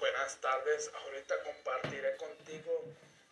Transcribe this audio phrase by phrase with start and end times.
[0.00, 2.84] Buenas tardes, ahorita compartiré contigo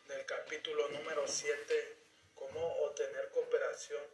[0.06, 1.96] del capítulo número 7,
[2.34, 4.04] cómo obtener cooperación,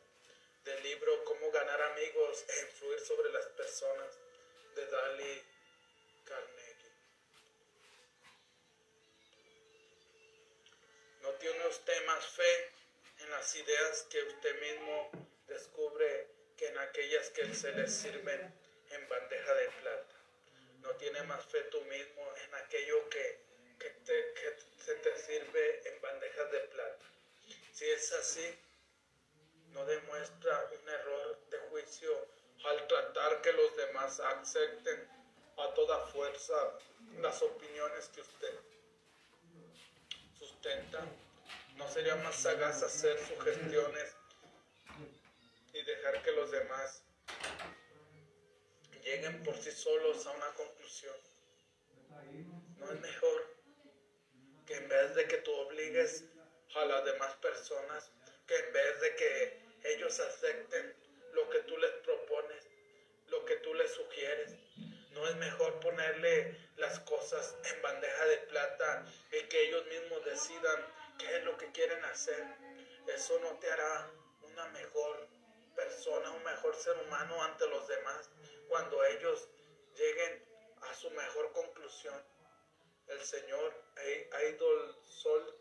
[0.63, 4.07] del libro Cómo ganar amigos e influir sobre las personas,
[4.77, 5.43] de Dali
[6.25, 6.93] Carnegie.
[11.23, 12.71] ¿No tiene usted más fe
[13.19, 15.11] en las ideas que usted mismo
[15.49, 18.55] descubre que en aquellas que se les sirven
[18.91, 20.04] en bandeja de plata?
[20.85, 23.41] ¿No tiene más fe tú mismo en aquello que,
[24.85, 27.05] se te sirve en bandejas de plata?
[27.73, 28.59] Si es así,
[29.73, 32.29] no demuestra un error de juicio
[32.67, 35.09] al tratar que los demás acepten
[35.57, 36.55] a toda fuerza
[37.21, 38.55] las opiniones que usted
[40.39, 41.05] sustenta.
[41.77, 44.15] ¿No sería más sagaz hacer sugestiones
[45.73, 47.03] y dejar que los demás
[49.05, 51.17] lleguen por sí solos a una conclusión?
[52.79, 53.55] ¿No es mejor
[54.67, 56.25] que en vez de que tú obligues
[56.75, 58.11] a las demás personas,
[58.47, 60.95] que en vez de que ellos acepten
[61.33, 62.65] lo que tú les propones,
[63.29, 64.55] lo que tú les sugieres.
[65.11, 70.87] No es mejor ponerle las cosas en bandeja de plata y que ellos mismos decidan
[71.19, 72.45] qué es lo que quieren hacer.
[73.07, 74.11] Eso no te hará
[74.43, 75.29] una mejor
[75.77, 78.31] persona, un mejor ser humano ante los demás
[78.69, 79.49] cuando ellos
[79.95, 80.45] lleguen
[80.83, 82.23] a su mejor conclusión.
[83.07, 83.75] El señor
[84.49, 85.59] Idol Sol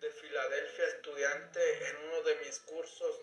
[0.00, 3.20] de Filadelfia, estudiante en uno de mis cursos,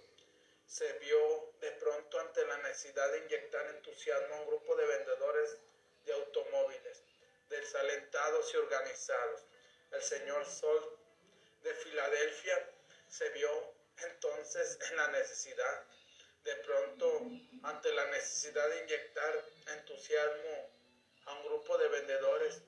[0.66, 5.58] se vio de pronto ante la necesidad de inyectar entusiasmo a un grupo de vendedores
[6.06, 7.04] de automóviles,
[7.50, 9.42] desalentados y organizados.
[9.92, 10.98] El señor Sol
[11.62, 12.74] de Filadelfia
[13.10, 15.86] se vio entonces en la necesidad,
[16.44, 17.22] de pronto
[17.64, 19.46] ante la necesidad de inyectar
[19.78, 20.70] entusiasmo
[21.26, 22.62] a un grupo de vendedores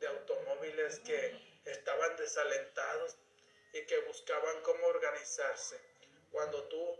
[0.00, 3.16] de automóviles que estaban desalentados
[3.72, 5.80] y que buscaban cómo organizarse.
[6.30, 6.98] Cuando tú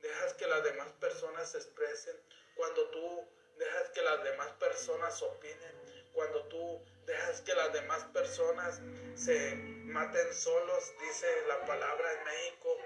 [0.00, 2.16] dejas que las demás personas se expresen,
[2.54, 3.28] cuando tú
[3.58, 8.80] dejas que las demás personas opinen, cuando tú dejas que las demás personas
[9.14, 12.76] se maten solos, dice la palabra en México,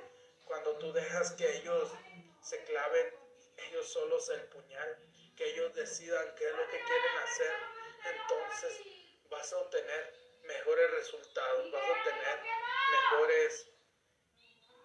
[0.44, 1.91] cuando tú dejas que ellos
[2.42, 3.14] se claven
[3.56, 4.98] ellos solos el puñal,
[5.36, 7.53] que ellos decidan qué es lo que quieren hacer,
[8.04, 8.80] entonces
[9.30, 10.14] vas a obtener
[10.44, 12.41] mejores resultados, vas a obtener
[12.91, 13.69] mejores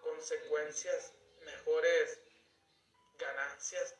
[0.02, 1.12] consecuencias
[1.48, 2.20] mejores
[3.18, 3.94] ganancias,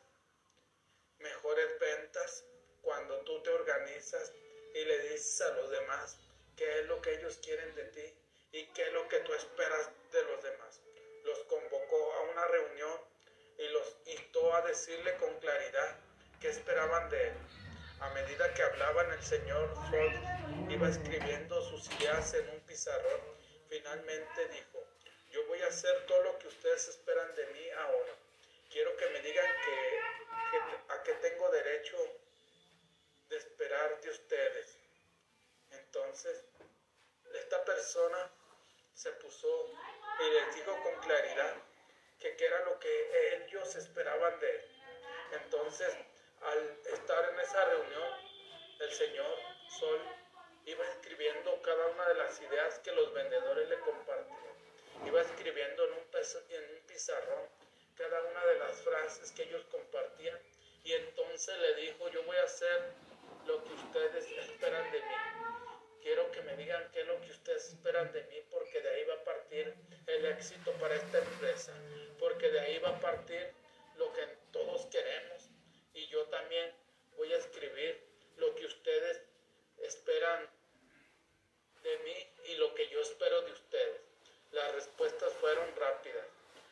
[1.19, 2.45] mejores ventas
[2.81, 4.33] cuando tú te organizas
[4.73, 6.17] y le dices a los demás
[6.55, 8.13] qué es lo que ellos quieren de ti
[8.51, 10.81] y qué es lo que tú esperas de los demás.
[11.23, 12.99] Los convocó a una reunión
[13.59, 15.97] y los instó a decirle con claridad
[16.39, 17.33] qué esperaban de él.
[17.99, 23.21] A medida que hablaban, el señor Ford iba escribiendo sus ideas en un pizarrón.
[23.67, 24.87] Finalmente dijo,
[25.31, 28.13] yo voy a hacer todo lo que ustedes esperan de mí ahora.
[28.71, 31.97] Quiero que me digan que, a qué tengo derecho
[33.27, 34.77] de esperar de ustedes.
[35.71, 36.45] Entonces,
[37.33, 38.31] esta persona
[38.93, 39.47] se puso
[40.19, 41.55] y les dijo con claridad
[42.19, 44.61] que qué era lo que ellos esperaban de él.
[45.43, 45.95] Entonces,
[46.41, 48.13] al estar en esa reunión,
[48.79, 49.37] el señor
[49.79, 50.01] Sol
[50.65, 54.49] iba escribiendo cada una de las ideas que los vendedores le compartían
[55.05, 55.99] iba escribiendo en un,
[56.49, 57.47] en un pizarrón
[57.95, 60.37] cada una de las frases que ellos compartían
[60.83, 62.93] y entonces le dijo, yo voy a hacer
[63.45, 65.15] lo que ustedes esperan de mí.
[66.01, 69.03] Quiero que me digan qué es lo que ustedes esperan de mí porque de ahí
[69.03, 69.75] va a partir
[70.09, 71.73] el éxito para esta empresa,
[72.17, 73.51] porque de ahí va a partir
[73.97, 75.49] lo que todos queremos
[75.93, 76.73] y yo también
[77.17, 78.01] voy a escribir
[78.37, 79.21] lo que ustedes
[79.79, 80.49] esperan
[81.83, 84.01] de mí y lo que yo espero de ustedes.
[84.51, 86.25] Las respuestas fueron rápidas.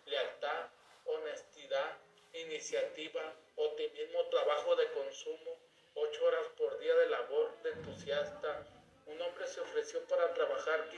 [0.06, 0.70] Lealtad,
[1.06, 1.98] honestidad,
[2.34, 5.60] iniciativa, optimismo, trabajo de consumo,
[5.96, 8.66] ocho horas por día de labor de entusiasta.
[9.06, 10.90] Un hombre se ofreció para trabajar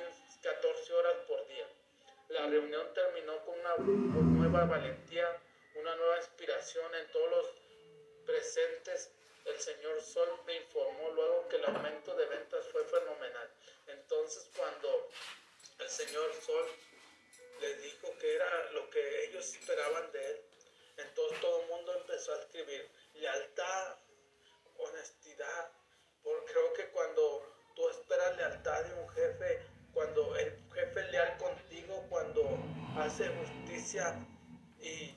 [0.42, 1.68] 14 horas por día.
[2.30, 5.42] La reunión terminó con una nueva valentía,
[5.74, 7.46] una nueva inspiración en todos los
[8.24, 9.12] presentes.
[9.46, 13.50] El señor Sol me informó luego que el aumento de ventas fue fenomenal.
[13.88, 15.10] Entonces cuando
[15.80, 16.68] el señor Sol
[17.62, 20.42] les dijo que era lo que ellos esperaban de él.
[20.98, 23.98] Entonces todo el mundo empezó a escribir lealtad,
[24.78, 25.72] honestidad,
[26.22, 29.62] porque creo que cuando tú esperas lealtad de un jefe,
[29.94, 31.69] cuando el jefe es leal contigo,
[32.10, 32.44] cuando
[32.98, 34.16] hace justicia
[34.80, 35.16] y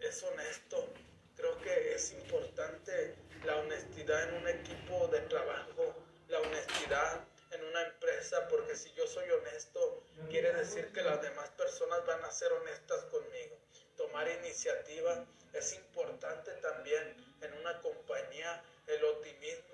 [0.00, 0.92] es honesto,
[1.36, 5.94] creo que es importante la honestidad en un equipo de trabajo,
[6.28, 11.48] la honestidad en una empresa, porque si yo soy honesto, quiere decir que las demás
[11.50, 13.56] personas van a ser honestas conmigo.
[13.96, 19.73] Tomar iniciativa es importante también en una compañía, el optimismo,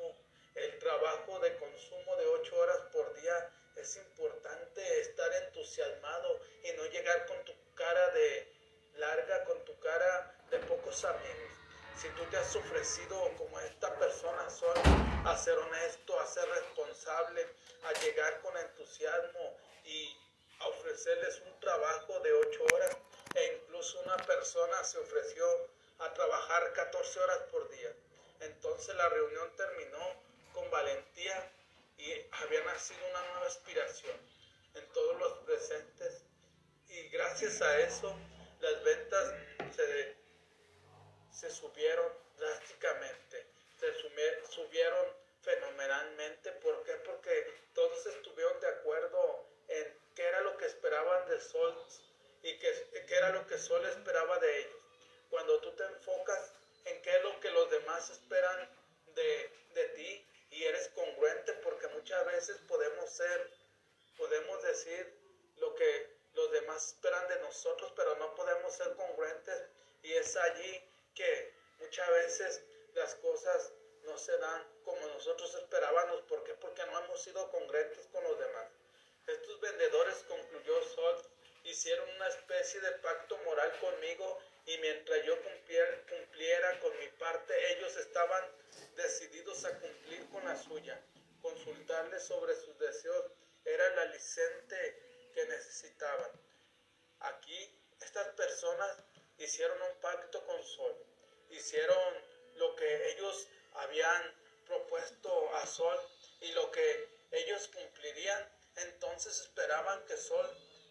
[105.67, 105.99] Sol
[106.41, 110.49] y lo que ellos cumplirían, entonces esperaban que Sol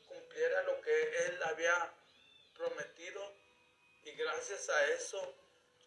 [0.07, 1.93] cumpliera lo que él había
[2.55, 3.33] prometido
[4.03, 5.35] y gracias a eso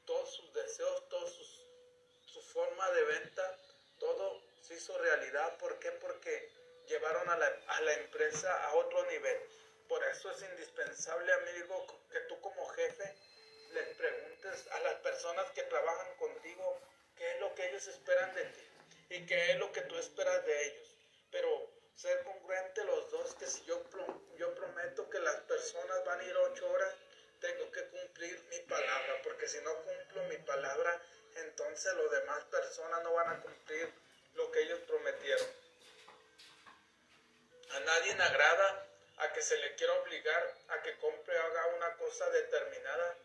[0.06, 3.56] todos sus deseos, toda su forma de venta,
[3.98, 5.56] todo se hizo realidad.
[5.58, 5.90] ¿Por qué?
[5.92, 6.50] Porque
[6.88, 9.38] llevaron a la, a la empresa a otro nivel.
[9.88, 13.14] Por eso es indispensable, amigo, que tú como jefe
[13.72, 16.80] les preguntes a las personas que trabajan contigo
[17.16, 18.71] qué es lo que ellos esperan de ti
[19.12, 20.94] y qué es lo que tú esperas de ellos.
[21.30, 23.82] Pero ser congruente los dos, que si yo,
[24.38, 26.94] yo prometo que las personas van a ir ocho horas,
[27.40, 31.00] tengo que cumplir mi palabra, porque si no cumplo mi palabra,
[31.36, 33.92] entonces las demás personas no van a cumplir
[34.34, 35.46] lo que ellos prometieron.
[37.72, 38.86] A nadie le agrada
[39.18, 43.16] a que se le quiera obligar a que compre o haga una cosa determinada.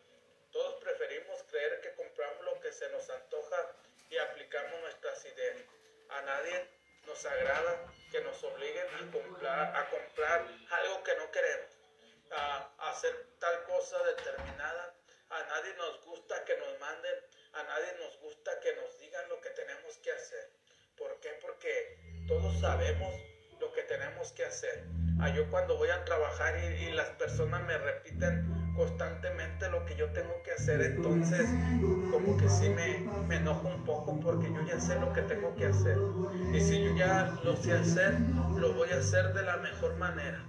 [0.52, 3.76] Todos preferimos creer que compramos lo que se nos antoja
[4.10, 5.77] y aplicamos nuestras ideas.
[6.10, 6.68] A nadie
[7.06, 11.72] nos agrada que nos obliguen a comprar, a comprar algo que no queremos,
[12.32, 14.94] a, hacer tal cosa determinada.
[15.30, 17.16] A nadie nos gusta que nos manden,
[17.54, 20.52] a nadie nos gusta que nos digan lo que tenemos que hacer.
[20.98, 21.30] ¿Por qué?
[21.42, 23.14] Porque todos sabemos
[23.60, 24.86] lo que tenemos que hacer.
[25.22, 30.08] A yo cuando voy a trabajar y, las personas me repiten constantemente lo que yo
[30.12, 31.50] tengo que hacer, entonces
[32.12, 35.54] como que sí me, me enojo un poco porque yo ya sé lo que tengo
[35.56, 35.98] que hacer.
[36.54, 38.14] Y si yo ya lo sé hacer,
[38.56, 40.46] lo voy a hacer de la mejor manera.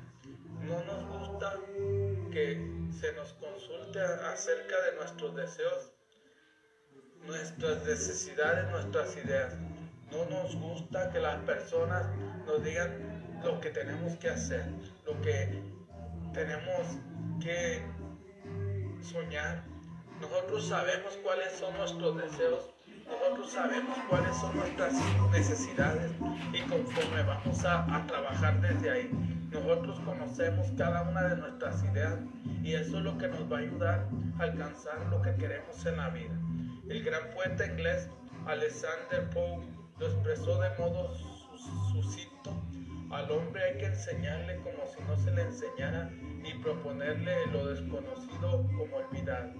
[0.60, 1.54] No nos gusta
[2.30, 5.92] que se nos consulte acerca de nuestros deseos,
[7.26, 9.54] nuestras necesidades, nuestras ideas.
[10.12, 12.06] No nos gusta que las personas
[12.46, 14.66] nos digan lo que tenemos que hacer,
[15.06, 15.62] lo que
[16.34, 16.98] tenemos
[17.40, 17.82] que
[19.02, 19.64] soñar.
[20.20, 22.70] Nosotros sabemos cuáles son nuestros deseos,
[23.06, 24.94] nosotros sabemos cuáles son nuestras
[25.30, 26.12] necesidades
[26.52, 29.10] y conforme vamos a, a, trabajar desde ahí,
[29.50, 32.18] nosotros conocemos cada una de nuestras ideas
[32.62, 35.96] y eso es lo que nos va a ayudar a alcanzar lo que queremos en
[35.96, 36.34] la vida.
[36.88, 38.08] El gran poeta inglés
[38.46, 39.66] Alexander Pope
[39.98, 41.14] lo expresó de modo
[41.92, 42.62] sucinto.
[43.10, 46.10] Al hombre hay que enseñarle como si no se le enseñara
[46.48, 49.52] y proponerle lo desconocido como olvidar.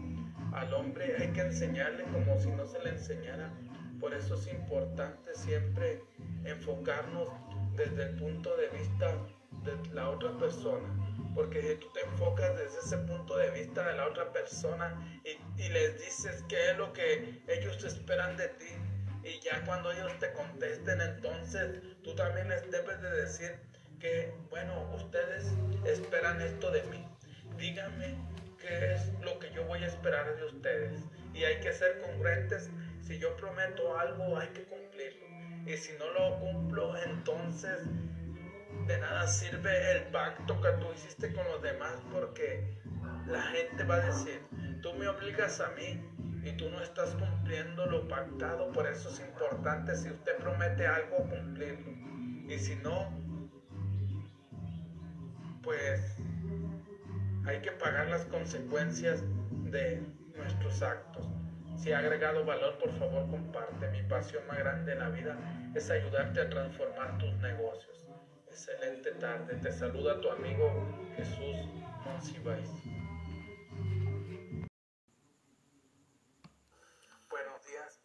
[0.53, 3.53] Al hombre hay que enseñarle como si no se le enseñara.
[4.01, 6.03] Por eso es importante siempre
[6.45, 7.29] enfocarnos
[7.77, 9.15] desde el punto de vista
[9.65, 10.89] de la otra persona.
[11.35, 15.63] Porque si tú te enfocas desde ese punto de vista de la otra persona y,
[15.63, 18.67] y les dices qué es lo que ellos esperan de ti,
[19.25, 23.61] y ya cuando ellos te contesten, entonces tú también les debes de decir
[23.99, 25.53] que, bueno, ustedes
[25.85, 27.05] esperan esto de mí.
[27.57, 28.17] Díganme
[28.61, 31.01] qué es lo que yo voy a esperar de ustedes.
[31.35, 35.27] Y hay que ser congruentes Si yo prometo algo, hay que cumplirlo.
[35.67, 37.87] Y si no lo cumplo, entonces
[38.87, 42.79] de nada sirve el pacto que tú hiciste con los demás porque
[43.27, 44.43] la gente va a decir,
[44.83, 46.03] tú me obligas a mí
[46.43, 51.19] y tú no estás cumpliendo lo pactado, por eso es importante si usted promete algo,
[51.19, 51.93] cumplirlo.
[52.49, 53.13] Y si no,
[55.63, 56.17] pues
[57.47, 59.23] hay que pagar las consecuencias
[59.71, 60.03] de
[60.37, 61.27] nuestros actos.
[61.77, 63.89] Si ha agregado valor, por favor comparte.
[63.89, 65.37] Mi pasión más grande en la vida
[65.75, 68.07] es ayudarte a transformar tus negocios.
[68.49, 69.55] Excelente tarde.
[69.57, 70.69] Te saluda tu amigo
[71.17, 71.57] Jesús
[72.05, 72.69] Monsiváis.
[77.31, 78.01] Buenos días.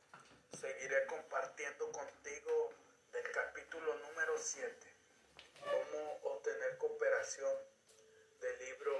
[0.51, 2.69] Seguiré compartiendo contigo
[3.11, 4.82] del capítulo número 7.
[7.23, 8.91] Del libro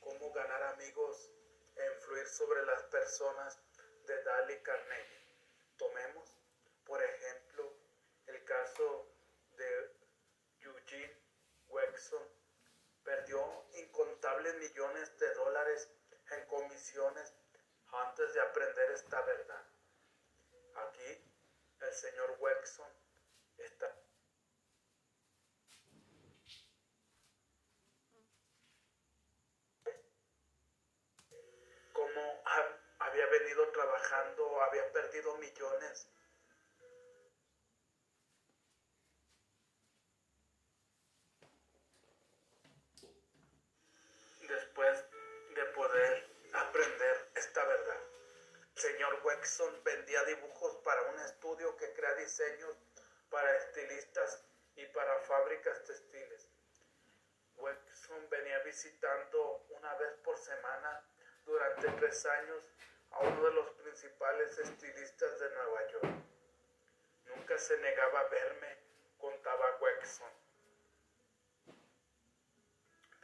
[0.00, 1.30] Cómo ganar amigos
[1.76, 3.58] e influir sobre las personas
[4.06, 5.20] de Dale Carnegie.
[5.76, 6.34] Tomemos,
[6.86, 7.76] por ejemplo,
[8.28, 9.12] el caso
[9.58, 9.94] de
[10.60, 11.20] Eugene
[11.68, 12.26] Wexon.
[13.04, 15.90] Perdió incontables millones de dólares
[16.30, 17.34] en comisiones
[17.88, 19.66] antes de aprender esta verdad.
[20.76, 21.30] Aquí
[21.82, 22.90] el señor Wexon
[23.58, 23.94] está
[31.96, 32.42] como
[32.98, 36.08] había venido trabajando, había perdido millones
[44.46, 45.04] después
[45.54, 48.00] de poder aprender esta verdad.
[48.74, 52.76] El señor Wexon vendía dibujos para un estudio que crea diseños
[53.30, 54.44] para estilistas
[54.76, 56.48] y para fábricas textiles.
[57.56, 61.02] Wexon venía visitando una vez por semana
[61.46, 62.75] durante tres años
[63.16, 66.14] a uno de los principales estilistas de Nueva York.
[67.26, 68.76] Nunca se negaba a verme,
[69.18, 70.46] contaba Wexon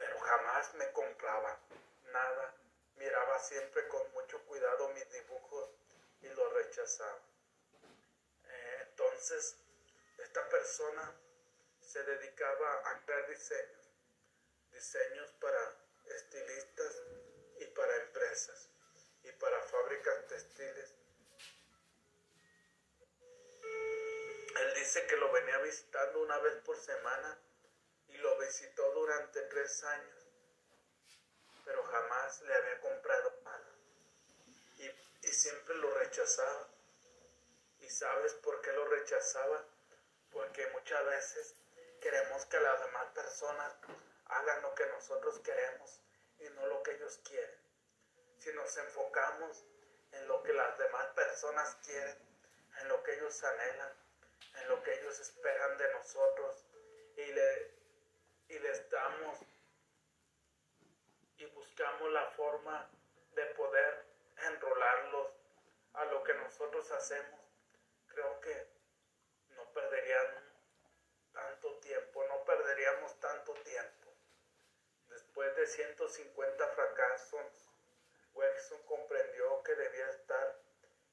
[0.03, 1.59] pero jamás me compraba
[2.11, 2.53] nada.
[2.97, 5.69] Miraba siempre con mucho cuidado mis dibujos
[6.21, 7.19] y los rechazaba.
[8.49, 9.55] Eh, entonces,
[10.17, 11.15] esta persona
[11.79, 13.91] se dedicaba a crear diseños,
[14.71, 15.73] diseños para
[16.05, 17.01] estilistas
[17.59, 18.72] y para empresas
[19.23, 20.93] y para fábricas textiles.
[24.59, 27.39] Él dice que lo venía visitando una vez por semana
[28.07, 30.27] y lo visitó durante tres años,
[31.65, 33.69] pero jamás le había comprado nada.
[34.77, 34.85] Y,
[35.27, 36.67] y siempre lo rechazaba.
[37.79, 39.65] ¿Y sabes por qué lo rechazaba?
[40.31, 41.55] Porque muchas veces
[42.01, 43.73] queremos que las demás personas
[44.25, 45.99] hagan lo que nosotros queremos
[46.39, 47.62] y no lo que ellos quieren.
[48.43, 49.63] Si nos enfocamos
[50.11, 52.17] en lo que las demás personas quieren,
[52.81, 53.93] en lo que ellos anhelan,
[54.55, 56.65] en lo que ellos esperan de nosotros
[57.15, 57.71] y le
[58.49, 59.39] y les damos
[61.37, 62.89] y buscamos la forma
[63.33, 65.31] de poder enrolarlos
[65.93, 67.39] a lo que nosotros hacemos,
[68.07, 68.67] creo que
[69.55, 70.51] no perderían
[71.31, 74.13] tanto tiempo, no perderíamos tanto tiempo.
[75.07, 77.62] Después de 150 fracasos,
[78.33, 80.59] Wexon comprendió que debía estar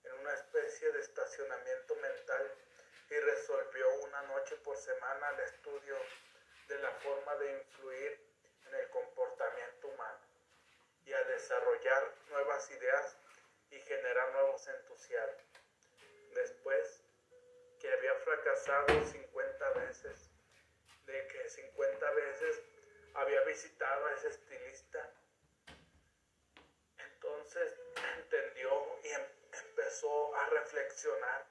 [0.05, 2.55] en una especie de estacionamiento mental
[3.11, 5.97] y resolvió una noche por semana el estudio
[6.69, 8.21] de la forma de influir
[8.67, 10.21] en el comportamiento humano
[11.05, 13.17] y a desarrollar nuevas ideas
[13.71, 15.45] y generar nuevos entusiasmos.
[16.35, 17.03] Después
[17.81, 20.31] que había fracasado 50 veces,
[21.07, 22.63] de que 50 veces
[23.15, 25.11] había visitado a ese estilista,
[26.99, 27.75] entonces
[28.19, 29.23] entendió y em
[29.91, 31.47] empezó a reflexionar,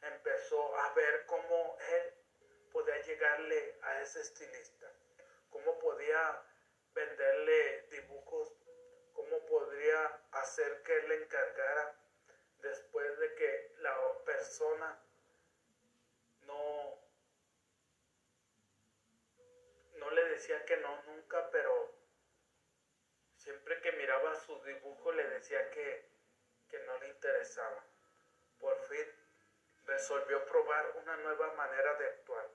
[0.00, 2.14] empezó a ver cómo él
[2.72, 4.92] podía llegarle a ese estilista,
[5.48, 6.42] cómo podía
[6.92, 8.52] venderle dibujos,
[9.12, 11.94] cómo podría hacer que él le encargara
[12.62, 15.00] después de que la persona
[16.40, 16.98] no,
[19.92, 21.94] no le decía que no nunca, pero
[23.36, 26.11] siempre que miraba su dibujo le decía que,
[26.72, 27.84] que no le interesaba.
[28.58, 29.06] Por fin
[29.84, 32.50] resolvió probar una nueva manera de actuar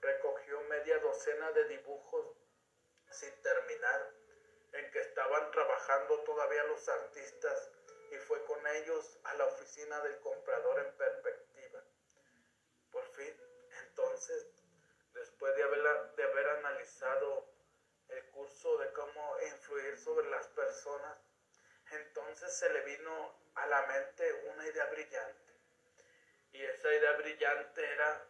[0.00, 2.36] recogió media docena de dibujos
[3.10, 4.12] sin terminar,
[4.72, 7.70] en que estaban trabajando todavía los artistas,
[8.10, 11.84] y fue con ellos a la oficina del comprador en perspectiva.
[12.90, 13.34] Por fin,
[13.86, 14.46] entonces,
[15.14, 17.50] después de haber, de haber analizado
[18.08, 21.18] el curso de cómo influir sobre las personas,
[21.90, 25.54] entonces se le vino a la mente una idea brillante.
[26.52, 28.24] Y esa idea brillante era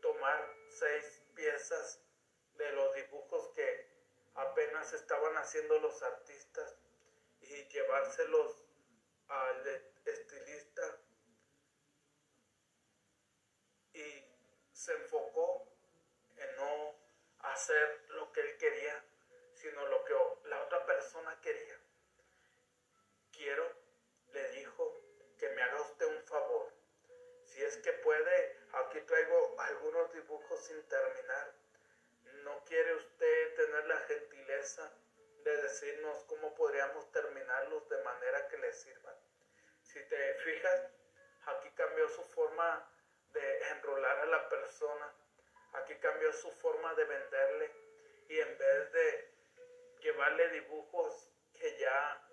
[0.00, 2.00] tomar seis piezas
[2.56, 3.86] de los dibujos que
[4.34, 6.76] apenas estaban haciendo los artistas
[7.40, 8.64] y llevárselos
[9.28, 9.66] al
[10.04, 10.98] estilista
[13.92, 14.24] y
[14.72, 15.68] se enfocó
[16.36, 16.94] en no
[17.40, 19.04] hacer lo que él quería,
[19.54, 20.14] sino lo que
[20.48, 21.81] la otra persona quería.
[23.42, 23.68] Quiero,
[24.34, 25.02] le dijo,
[25.36, 26.72] que me haga usted un favor.
[27.42, 31.52] Si es que puede, aquí traigo algunos dibujos sin terminar.
[32.44, 34.92] ¿No quiere usted tener la gentileza
[35.42, 39.16] de decirnos cómo podríamos terminarlos de manera que le sirvan?
[39.82, 40.92] Si te fijas,
[41.46, 42.88] aquí cambió su forma
[43.32, 45.16] de enrolar a la persona,
[45.72, 47.72] aquí cambió su forma de venderle
[48.28, 49.34] y en vez de
[49.98, 52.28] llevarle dibujos que ya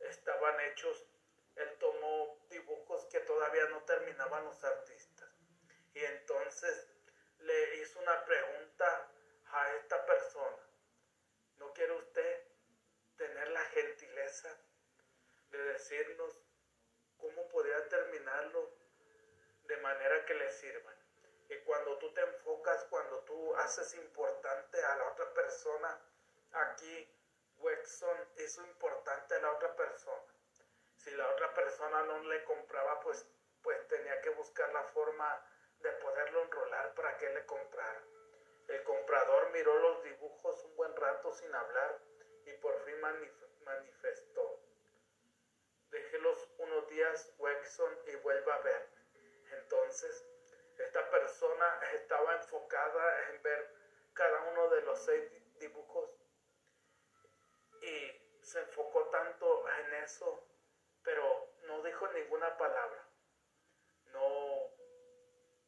[0.00, 1.06] estaban hechos,
[1.56, 5.30] él tomó dibujos que todavía no terminaban los artistas.
[5.94, 6.88] Y entonces
[7.38, 9.10] le hizo una pregunta
[9.46, 10.62] a esta persona.
[11.58, 12.44] ¿No quiere usted
[13.16, 14.56] tener la gentileza
[15.50, 16.36] de decirnos
[17.18, 18.70] cómo podría terminarlo
[19.64, 20.94] de manera que le sirvan.
[21.48, 26.00] Y cuando tú te enfocas, cuando tú haces importante a la otra persona,
[26.52, 27.15] aquí
[27.58, 30.22] Wexon hizo importante a la otra persona.
[30.96, 33.26] Si la otra persona no le compraba, pues,
[33.62, 35.42] pues tenía que buscar la forma
[35.80, 38.02] de poderlo enrolar para que le comprara.
[38.68, 41.98] El comprador miró los dibujos un buen rato sin hablar
[42.44, 43.00] y por fin
[43.64, 44.60] manifestó
[45.90, 48.88] déjelos unos días Wexon y vuelva a ver.
[49.52, 50.26] Entonces,
[50.78, 53.74] esta persona estaba enfocada en ver
[54.12, 56.15] cada uno de los seis dibujos
[57.86, 60.44] y se enfocó tanto en eso,
[61.04, 63.08] pero no dijo ninguna palabra.
[64.12, 64.70] No,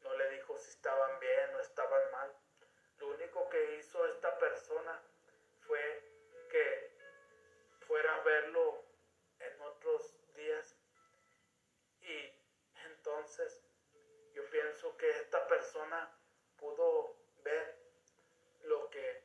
[0.01, 2.35] no le dijo si estaban bien o estaban mal.
[2.97, 5.01] Lo único que hizo esta persona
[5.61, 6.03] fue
[6.51, 6.97] que
[7.87, 8.83] fuera a verlo
[9.39, 10.75] en otros días.
[12.01, 12.33] Y
[12.85, 13.63] entonces
[14.33, 16.17] yo pienso que esta persona
[16.57, 17.77] pudo ver
[18.63, 19.23] lo que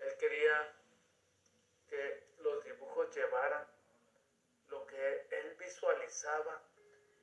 [0.00, 0.75] él quería que
[3.06, 3.66] los dibujos llevaran,
[4.68, 6.62] lo que él visualizaba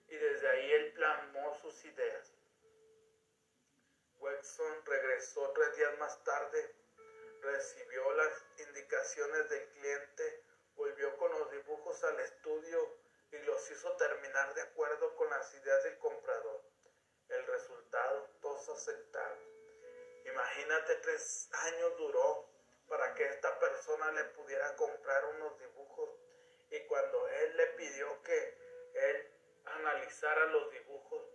[0.08, 2.32] y desde ahí él plasmó sus ideas.
[4.18, 6.76] Wexon regresó tres días más tarde,
[7.42, 10.44] recibió las indicaciones del cliente
[10.76, 12.98] volvió con los dibujos al estudio
[13.32, 16.64] y los hizo terminar de acuerdo con las ideas del comprador.
[17.30, 19.40] El resultado, todos aceptaron.
[20.26, 22.53] Imagínate, tres años duró
[22.94, 26.12] para que esta persona le pudiera comprar unos dibujos.
[26.70, 28.58] Y cuando él le pidió que
[28.94, 29.32] él
[29.66, 31.26] analizara los dibujos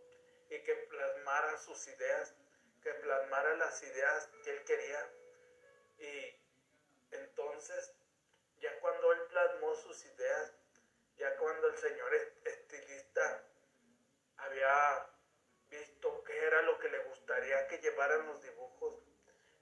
[0.50, 2.32] y que plasmara sus ideas,
[2.80, 5.10] que plasmara las ideas que él quería
[5.98, 6.40] y
[7.10, 7.92] entonces
[8.60, 10.52] ya cuando él plasmó sus ideas,
[11.16, 13.44] ya cuando el señor estilista
[14.36, 15.10] había
[15.70, 18.57] visto qué era lo que le gustaría que llevaran los dibujos,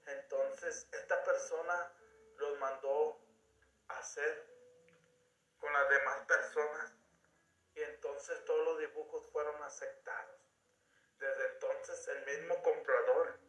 [0.07, 1.91] entonces esta persona
[2.37, 3.19] los mandó
[3.89, 4.45] a hacer
[5.59, 6.93] con las demás personas
[7.75, 10.39] y entonces todos los dibujos fueron aceptados.
[11.19, 13.39] Desde entonces el mismo comprador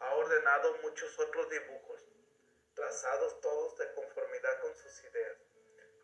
[0.00, 2.08] ha ordenado muchos otros dibujos
[2.74, 5.36] trazados todos de conformidad con sus ideas.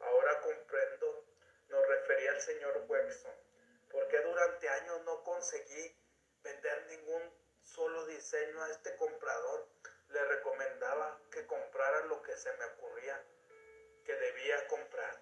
[0.00, 1.24] Ahora comprendo,
[1.68, 3.34] nos refería el señor Wexon,
[3.90, 5.96] porque durante años no conseguí
[6.42, 7.43] vender ningún
[7.74, 9.66] solo diseño a este comprador.
[10.08, 13.20] Le recomendaba que comprara lo que se me ocurría
[14.04, 15.20] que debía comprar.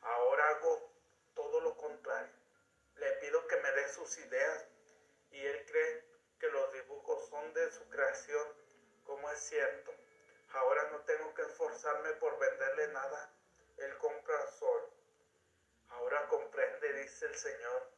[0.00, 0.90] Ahora hago
[1.34, 2.32] todo lo contrario.
[2.96, 4.66] Le pido que me dé sus ideas
[5.30, 6.04] y él cree
[6.40, 8.48] que los dibujos son de su creación,
[9.04, 9.92] como es cierto.
[10.54, 13.30] Ahora no tengo que esforzarme por venderle nada.
[13.76, 14.90] Él compra solo.
[15.90, 17.90] Ahora comprende, dice el señor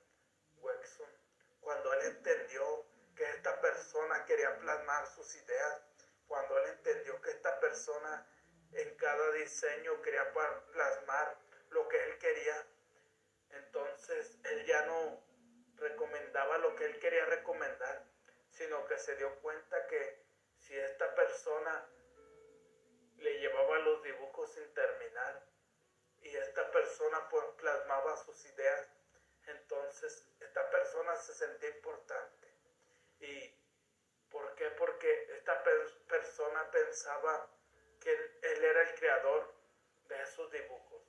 [0.61, 1.11] Wexon,
[1.61, 2.78] cuando él entendió
[4.25, 5.83] quería plasmar sus ideas,
[6.27, 8.27] cuando él entendió que esta persona
[8.73, 10.33] en cada diseño quería
[10.73, 11.39] plasmar
[11.71, 12.67] lo que él quería,
[13.51, 15.23] entonces él ya no
[15.77, 18.05] recomendaba lo que él quería recomendar,
[18.51, 20.23] sino que se dio cuenta que
[20.59, 21.89] si esta persona
[23.17, 25.43] le llevaba los dibujos sin terminar
[26.23, 28.89] y esta persona pues, plasmaba sus ideas.
[29.47, 32.49] Entonces esta persona se sentía importante.
[33.21, 33.58] ¿Y
[34.39, 34.71] por qué?
[34.71, 35.63] Porque esta
[36.09, 37.51] persona pensaba
[38.01, 39.53] que él, era el creador
[40.09, 41.03] de esos dibujos.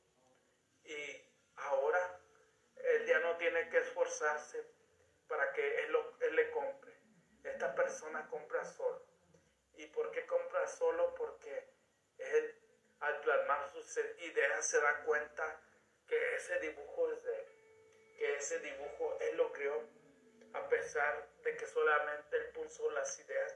[0.83, 1.21] Y
[1.55, 2.19] ahora
[2.75, 4.65] él ya no tiene que esforzarse
[5.27, 6.91] para que él, él le compre.
[7.43, 9.05] Esta persona compra solo.
[9.73, 11.13] ¿Y por qué compra solo?
[11.13, 11.69] Porque
[12.17, 12.55] él
[12.99, 15.61] al plasmar sus ideas se da cuenta
[16.07, 17.45] que ese dibujo es de él,
[18.17, 19.87] que ese dibujo él lo creó,
[20.53, 23.55] a pesar que solamente él puso las ideas.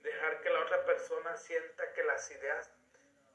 [0.00, 2.70] Dejar que la otra persona sienta que las ideas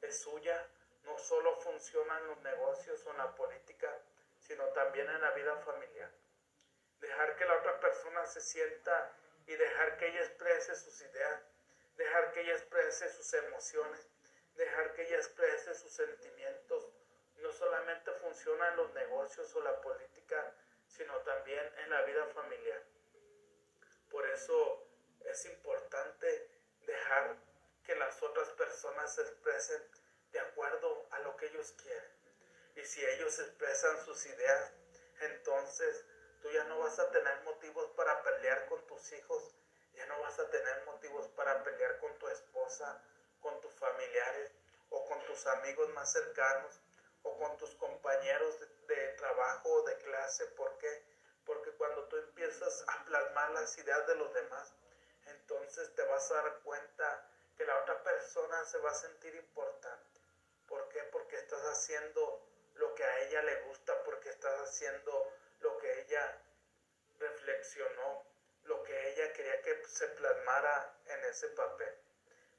[0.01, 0.67] es suya,
[1.03, 3.97] no solo funciona en los negocios o en la política,
[4.39, 6.11] sino también en la vida familiar.
[6.99, 9.11] Dejar que la otra persona se sienta
[9.47, 11.41] y dejar que ella exprese sus ideas,
[11.97, 14.07] dejar que ella exprese sus emociones,
[14.55, 16.91] dejar que ella exprese sus sentimientos,
[17.37, 20.53] no solamente funciona en los negocios o la política,
[20.87, 22.83] sino también en la vida familiar.
[24.11, 24.85] Por eso
[25.25, 26.49] es importante
[26.85, 27.37] dejar
[27.85, 29.81] que las otras personas se expresen
[30.31, 32.11] de acuerdo a lo que ellos quieren.
[32.75, 34.71] Y si ellos expresan sus ideas,
[35.21, 36.05] entonces
[36.41, 39.55] tú ya no vas a tener motivos para pelear con tus hijos,
[39.93, 43.03] ya no vas a tener motivos para pelear con tu esposa,
[43.41, 44.51] con tus familiares
[44.89, 46.79] o con tus amigos más cercanos
[47.23, 50.45] o con tus compañeros de, trabajo o de clase.
[50.47, 51.10] ¿Por qué?
[51.51, 54.73] Porque cuando tú empiezas a plasmar las ideas de los demás,
[55.25, 60.21] entonces te vas a dar cuenta que la otra persona se va a sentir importante.
[60.65, 61.03] ¿Por qué?
[61.11, 62.41] Porque estás haciendo
[62.75, 66.41] lo que a ella le gusta, porque estás haciendo lo que ella
[67.19, 68.23] reflexionó,
[68.63, 71.93] lo que ella quería que se plasmara en ese papel.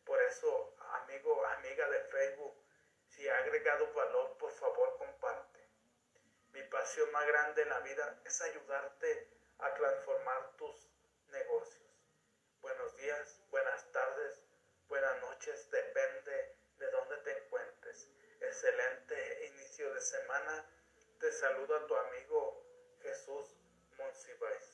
[0.05, 2.63] Por eso, amigo, amiga de Facebook,
[3.09, 5.42] si ha agregado valor, por favor comparte.
[6.53, 10.91] Mi pasión más grande en la vida es ayudarte a transformar tus
[11.29, 11.91] negocios.
[12.61, 14.45] Buenos días, buenas tardes,
[14.87, 18.07] buenas noches, depende de dónde te encuentres.
[18.41, 20.67] Excelente inicio de semana.
[21.19, 22.63] Te saluda tu amigo
[23.01, 23.57] Jesús
[23.97, 24.72] Monsiváis.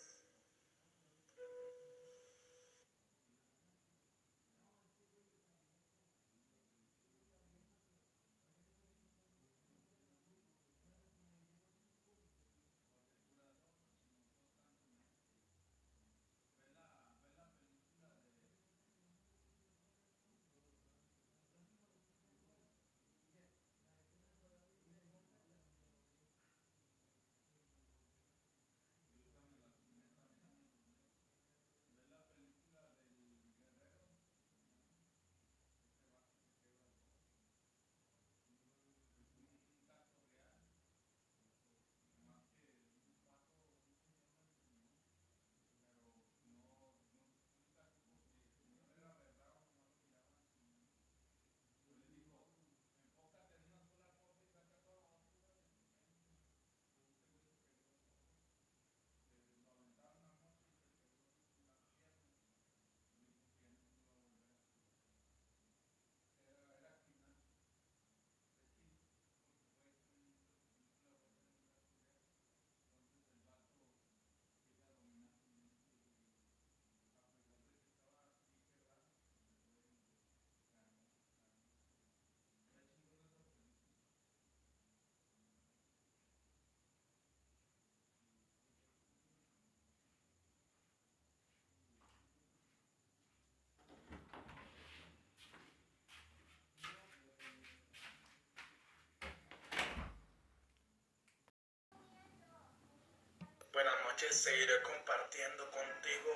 [104.26, 106.32] Seguiré compartiendo contigo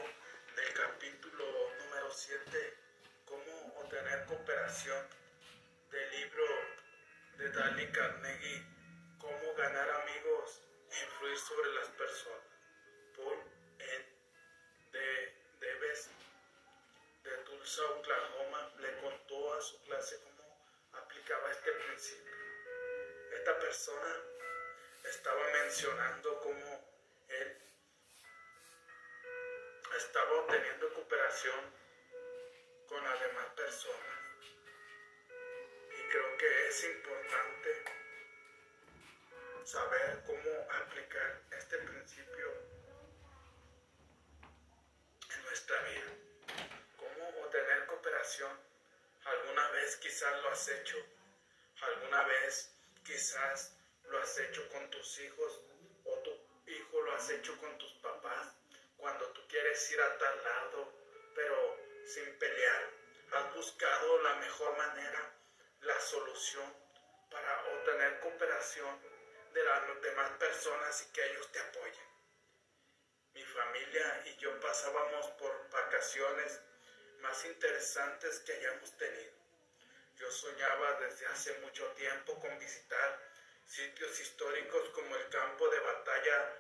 [0.55, 1.45] del capítulo
[1.81, 2.75] número 7,
[3.25, 5.05] cómo obtener cooperación
[5.91, 6.45] del libro
[7.39, 8.65] de Dali Carnegie,
[9.19, 12.47] cómo ganar amigos e influir sobre las personas.
[13.17, 13.43] Paul
[14.93, 16.09] de Debes
[17.25, 20.57] de Tulsa, Oklahoma, le contó a su clase cómo
[20.93, 22.33] aplicaba este principio.
[23.33, 24.17] Esta persona
[25.05, 26.93] estaba mencionando cómo
[27.29, 27.62] él
[30.05, 31.61] estaba obteniendo cooperación
[32.89, 34.19] con las demás personas.
[35.29, 37.85] Y creo que es importante
[39.65, 42.47] saber cómo aplicar este principio
[45.31, 46.13] en nuestra vida.
[46.97, 48.59] Cómo obtener cooperación.
[49.25, 50.97] Alguna vez quizás lo has hecho.
[51.81, 55.61] Alguna vez quizás lo has hecho con tus hijos
[56.05, 56.33] o tu
[56.67, 57.93] hijo lo has hecho con tus
[59.53, 60.93] quieres ir a tal lado,
[61.35, 62.91] pero sin pelear.
[63.33, 65.31] Has buscado la mejor manera,
[65.83, 66.75] la solución
[67.31, 68.99] para obtener cooperación
[69.53, 72.07] de las demás personas y que ellos te apoyen.
[73.35, 76.61] Mi familia y yo pasábamos por vacaciones
[77.21, 79.33] más interesantes que hayamos tenido.
[80.17, 83.19] Yo soñaba desde hace mucho tiempo con visitar
[83.67, 86.59] sitios históricos como el campo de batalla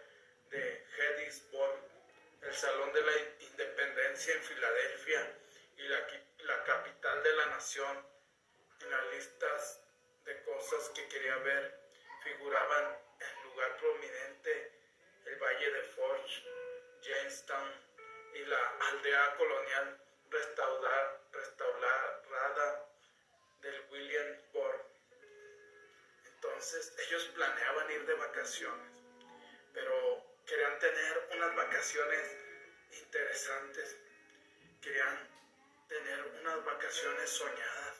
[0.50, 1.91] de Gettysburg,
[2.42, 5.38] el Salón de la Independencia en Filadelfia
[5.76, 5.82] y
[6.44, 8.06] la, capital de la nación.
[8.80, 9.80] En las listas
[10.24, 11.80] de cosas que quería ver
[12.24, 14.72] figuraban en lugar prominente
[15.26, 16.42] el Valle de Forge,
[17.02, 17.72] Jamestown
[18.34, 20.00] y la aldea colonial
[21.32, 22.88] restaurada
[23.60, 24.84] del Williamsburg.
[26.24, 28.90] Entonces ellos planeaban ir de vacaciones,
[29.72, 32.36] pero querían tener unas vacaciones
[32.90, 33.96] interesantes,
[34.80, 35.28] querían
[35.88, 37.96] tener unas vacaciones soñadas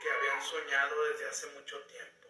[0.00, 2.28] que habían soñado desde hace mucho tiempo,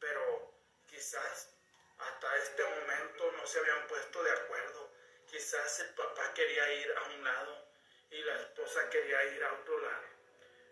[0.00, 0.52] pero
[0.88, 1.50] quizás
[1.98, 4.92] hasta este momento no se habían puesto de acuerdo.
[5.30, 7.68] Quizás el papá quería ir a un lado
[8.10, 10.06] y la esposa quería ir a otro lado,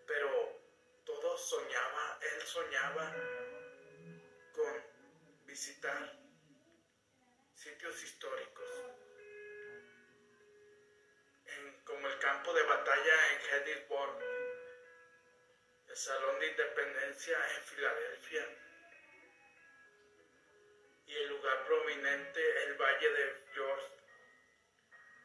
[0.07, 0.59] pero
[1.05, 3.13] todo soñaba, él soñaba
[4.53, 4.83] con
[5.45, 6.24] visitar
[7.65, 8.69] sitios históricos,
[11.83, 14.19] como el campo de batalla en Gettysburg,
[15.89, 18.47] el Salón de Independencia en Filadelfia
[21.07, 23.87] y el lugar prominente, el Valle de George,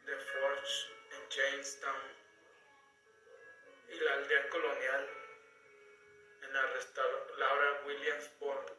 [0.07, 2.17] de Forge en Jamestown
[3.91, 5.11] y la aldea colonial
[6.41, 6.63] en la
[7.37, 8.77] Laura Williamsburg.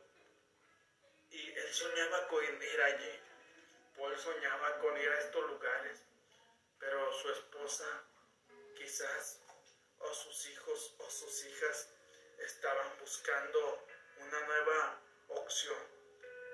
[1.30, 3.20] Y él soñaba con ir allí.
[4.02, 6.02] Paul soñaba con ir a estos lugares,
[6.80, 7.86] pero su esposa
[8.76, 9.40] quizás
[10.00, 11.88] o sus hijos o sus hijas
[12.40, 13.86] estaban buscando
[14.18, 15.78] una nueva opción.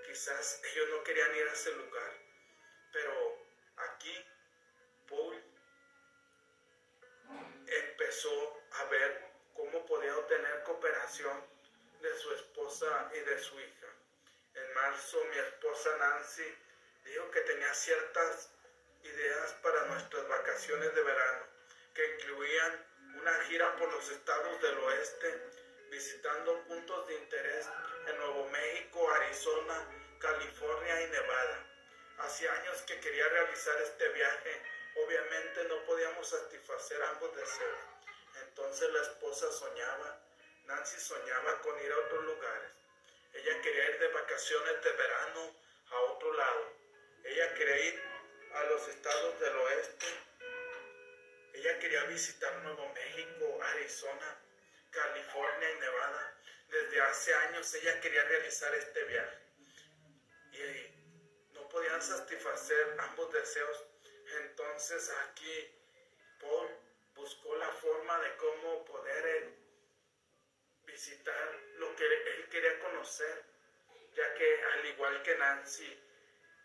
[0.05, 2.11] Quizás ellos no querían ir a ese lugar,
[2.91, 3.37] pero
[3.77, 4.25] aquí
[5.07, 5.41] Paul
[7.65, 11.45] empezó a ver cómo podía obtener cooperación
[12.01, 13.87] de su esposa y de su hija.
[14.53, 16.66] En marzo mi esposa Nancy
[17.07, 18.49] dijo que tenía ciertas
[19.03, 21.45] ideas para nuestras vacaciones de verano,
[21.93, 22.85] que incluían
[23.19, 25.41] una gira por los estados del oeste,
[25.89, 27.67] visitando puntos de interés
[28.07, 29.87] en Nuevo México, Arizona,
[30.19, 31.65] California y Nevada.
[32.19, 34.61] Hacía años que quería realizar este viaje,
[35.05, 37.79] obviamente no podíamos satisfacer ambos deseos.
[38.43, 40.19] Entonces la esposa soñaba,
[40.65, 42.71] Nancy soñaba con ir a otros lugares.
[43.33, 45.55] Ella quería ir de vacaciones de verano
[45.91, 46.76] a otro lado.
[47.27, 48.01] Ella quería ir
[48.53, 50.05] a los estados del oeste.
[51.55, 54.41] Ella quería visitar Nuevo México, Arizona,
[54.91, 56.37] California y Nevada.
[56.69, 59.37] Desde hace años ella quería realizar este viaje.
[60.53, 63.83] Y no podían satisfacer ambos deseos.
[64.43, 65.77] Entonces aquí
[66.39, 66.69] Paul
[67.13, 69.53] buscó la forma de cómo poder
[70.85, 73.43] visitar lo que él quería conocer,
[74.15, 76.06] ya que al igual que Nancy,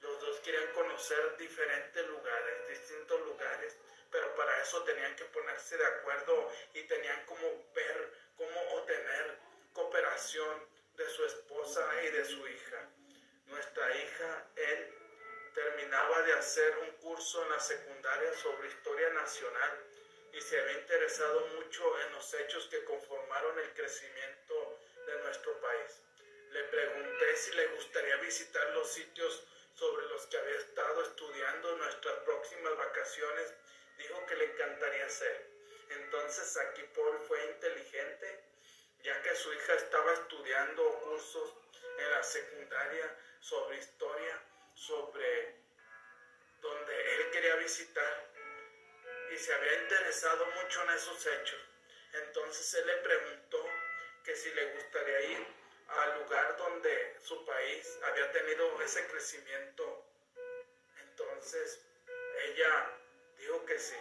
[0.02, 3.76] los dos querían conocer diferentes lugares, distintos lugares,
[4.10, 9.38] pero para eso tenían que ponerse de acuerdo y tenían como ver cómo obtener
[9.72, 12.88] cooperación de su esposa y de su hija.
[13.46, 14.94] Nuestra hija, él,
[15.54, 19.84] terminaba de hacer un curso en la secundaria sobre historia nacional
[20.32, 26.00] y se había interesado mucho en los hechos que conformaron el crecimiento de nuestro país.
[26.50, 32.16] Le pregunté si le gustaría visitar los sitios sobre los que había estado estudiando nuestras
[32.20, 33.54] próximas vacaciones,
[33.98, 35.46] dijo que le encantaría hacer.
[35.90, 38.44] Entonces aquí Paul fue inteligente,
[39.02, 41.54] ya que su hija estaba estudiando cursos
[41.98, 44.42] en la secundaria sobre historia,
[44.74, 45.56] sobre
[46.60, 48.30] donde él quería visitar
[49.30, 51.60] y se había interesado mucho en esos hechos.
[52.12, 53.66] Entonces él le preguntó
[54.24, 55.46] que si le gustaría ir
[56.00, 60.04] al lugar donde su país había tenido ese crecimiento.
[60.98, 61.80] Entonces
[62.44, 62.90] ella
[63.38, 63.96] dijo que sí,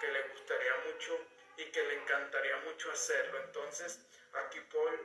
[0.00, 1.18] que le gustaría mucho
[1.56, 3.38] y que le encantaría mucho hacerlo.
[3.44, 4.00] Entonces
[4.32, 5.00] aquí Paul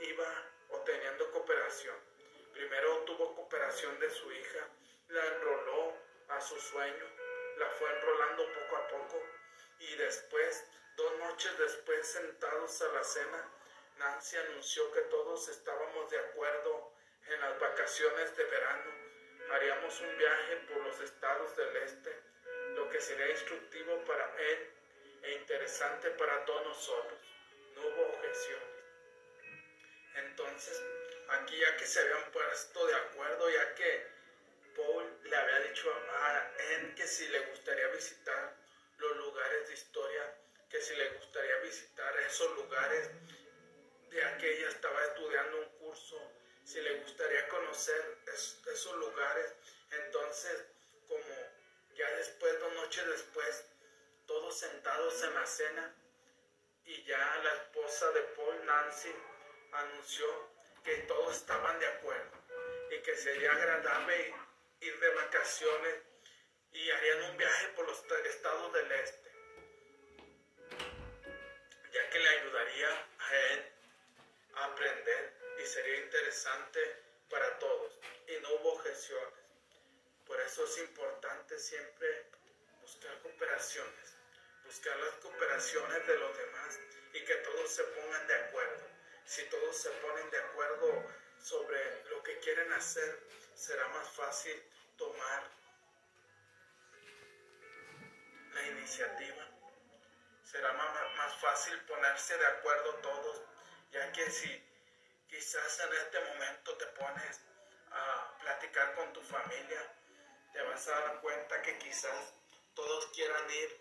[0.00, 1.96] iba obteniendo cooperación.
[2.52, 4.68] Primero tuvo cooperación de su hija,
[5.08, 5.96] la enroló
[6.28, 7.06] a su sueño,
[7.56, 9.22] la fue enrolando poco a poco
[9.78, 10.64] y después,
[10.96, 13.48] dos noches después, sentados a la cena,
[13.98, 16.92] Nancy anunció que todos estábamos de acuerdo
[17.26, 18.90] en las vacaciones de verano.
[19.50, 22.22] Haríamos un viaje por los estados del este,
[22.74, 24.70] lo que sería instructivo para él
[25.22, 27.20] e interesante para todos nosotros.
[27.74, 28.68] No hubo objeciones.
[30.14, 30.82] Entonces,
[31.28, 34.06] aquí ya que se habían puesto de acuerdo, ya que
[34.76, 38.56] Paul le había dicho a En que si le gustaría visitar
[38.98, 40.34] los lugares de historia,
[40.70, 43.10] que si le gustaría visitar esos lugares,
[44.12, 46.20] ya que ella estaba estudiando un curso,
[46.64, 48.18] si le gustaría conocer
[48.72, 49.54] esos lugares,
[49.90, 50.64] entonces
[51.08, 51.34] como
[51.94, 53.64] ya después, dos noches después,
[54.26, 55.94] todos sentados en la cena,
[56.84, 59.14] y ya la esposa de Paul, Nancy,
[59.72, 60.26] anunció
[60.84, 62.32] que todos estaban de acuerdo
[62.90, 64.34] y que sería agradable
[64.80, 65.94] ir de vacaciones
[66.72, 69.32] y harían un viaje por los estados del este,
[71.92, 73.71] ya que le ayudaría a él
[74.54, 76.80] aprender y sería interesante
[77.28, 79.40] para todos y no hubo objeciones.
[80.26, 82.26] Por eso es importante siempre
[82.80, 84.16] buscar cooperaciones,
[84.64, 86.78] buscar las cooperaciones de los demás
[87.12, 88.86] y que todos se pongan de acuerdo.
[89.24, 91.04] Si todos se ponen de acuerdo
[91.38, 93.20] sobre lo que quieren hacer,
[93.54, 94.62] será más fácil
[94.96, 95.50] tomar
[98.54, 99.48] la iniciativa.
[100.42, 103.42] Será más, más fácil ponerse de acuerdo todos,
[103.92, 104.50] ya que si
[105.28, 107.40] quizás en este momento te pones
[107.90, 109.94] a platicar con tu familia,
[110.52, 112.34] te vas a dar cuenta que quizás
[112.74, 113.80] todos quieran ir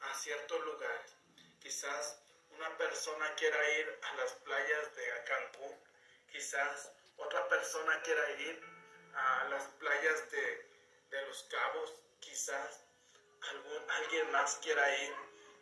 [0.00, 1.16] a ciertos lugares.
[1.60, 2.18] Quizás
[2.56, 5.76] una persona quiera ir a las playas de Cancún,
[6.30, 8.60] quizás otra persona quiera ir
[9.14, 10.72] a las playas de,
[11.26, 12.84] Los Cabos, quizás
[13.50, 15.14] algún, alguien más quiera ir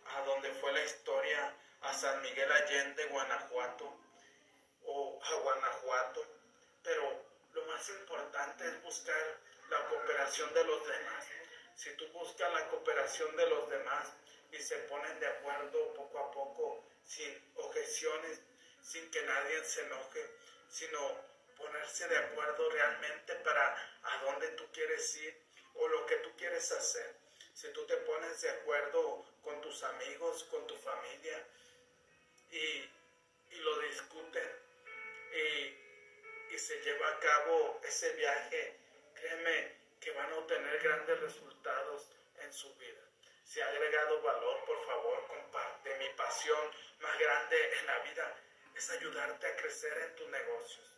[0.06, 1.19] a donde fue la historia,
[1.82, 3.98] a San Miguel Allende, Guanajuato,
[4.84, 6.26] o a Guanajuato,
[6.82, 9.38] pero lo más importante es buscar
[9.70, 11.26] la cooperación de los demás.
[11.76, 14.08] Si tú buscas la cooperación de los demás
[14.52, 18.40] y se ponen de acuerdo poco a poco, sin objeciones,
[18.82, 20.30] sin que nadie se enoje,
[20.68, 20.98] sino
[21.56, 25.42] ponerse de acuerdo realmente para a dónde tú quieres ir
[25.74, 27.14] o lo que tú quieres hacer.
[27.54, 31.46] Si tú te pones de acuerdo con tus amigos, con tu familia
[32.50, 32.90] y,
[33.60, 34.50] lo discuten
[35.32, 38.76] y, y se lleva a cabo ese viaje,
[39.14, 42.10] créeme que van a obtener grandes resultados
[42.40, 43.02] en su vida.
[43.44, 45.94] Si ha agregado valor, por favor, comparte.
[45.98, 48.36] Mi pasión más grande en la vida
[48.74, 50.90] es ayudarte a crecer en tus negocios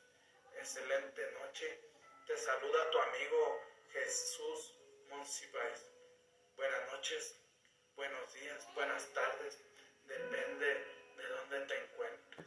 [0.62, 1.80] excelente noche.
[2.24, 3.60] Te saluda tu amigo
[3.92, 4.74] Jesús
[5.10, 5.86] Monsiváis.
[6.56, 7.34] Buenas noches,
[7.96, 9.58] buenos días, buenas tardes,
[10.06, 12.46] depende de dónde te encuentres.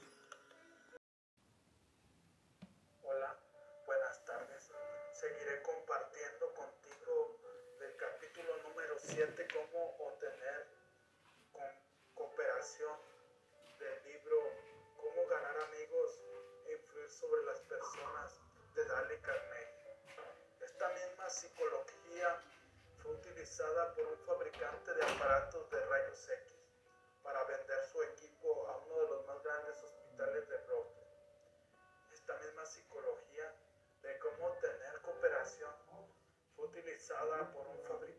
[3.04, 3.40] Hola,
[3.86, 4.70] buenas tardes.
[5.14, 7.40] Seguiré compartiendo contigo
[7.80, 10.68] del capítulo número 7, cómo obtener
[12.16, 13.00] cooperación
[13.80, 14.38] del libro
[14.98, 16.20] Cómo ganar amigos
[17.08, 18.42] sobre las personas
[18.74, 19.96] de Dale Carnegie.
[20.60, 22.42] Esta misma psicología
[23.02, 26.56] fue utilizada por un fabricante de aparatos de rayos X
[27.26, 31.06] para vender su equipo a uno de los más grandes hospitales de Brooklyn.
[32.12, 33.56] Esta misma psicología
[34.02, 35.72] de cómo tener cooperación
[36.56, 38.15] fue utilizada por un fabricante.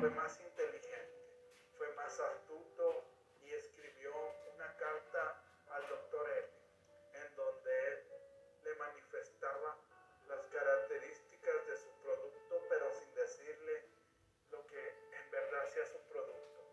[0.00, 1.12] fue más inteligente,
[1.76, 3.04] fue más astuto
[3.44, 4.10] y escribió
[4.54, 6.48] una carta al doctor L,
[7.12, 8.06] en donde él
[8.64, 9.76] le manifestaba
[10.26, 13.84] las características de su producto, pero sin decirle
[14.50, 16.64] lo que en verdad sea su producto.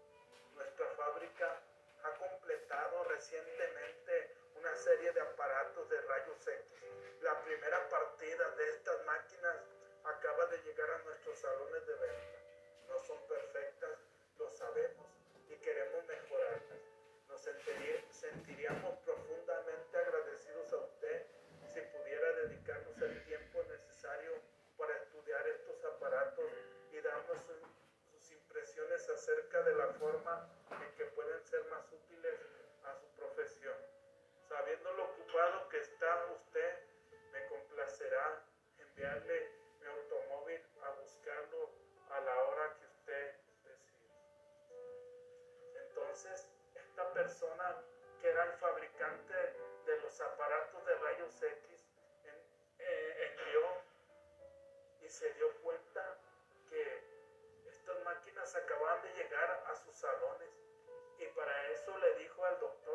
[0.55, 1.61] Nuestra fábrica
[2.03, 6.63] ha completado recientemente una serie de aparatos de rayos X.
[7.19, 9.57] La primera partida de estas máquinas
[10.05, 12.36] acaba de llegar a nuestros salones de venta.
[18.37, 21.25] sentiríamos profundamente agradecidos a usted
[21.73, 24.31] si pudiera dedicarnos el tiempo necesario
[24.77, 26.51] para estudiar estos aparatos
[26.91, 27.57] y darnos sus,
[28.11, 32.35] sus impresiones acerca de la forma en que pueden ser más útiles
[32.83, 33.75] a su profesión.
[34.47, 36.77] Sabiendo lo ocupado que está usted,
[37.33, 38.43] me complacerá
[38.77, 39.46] enviarle
[55.17, 56.15] se dio cuenta
[56.69, 57.01] que
[57.65, 60.49] estas máquinas acababan de llegar a sus salones
[61.17, 62.86] y para eso le dijo al doctor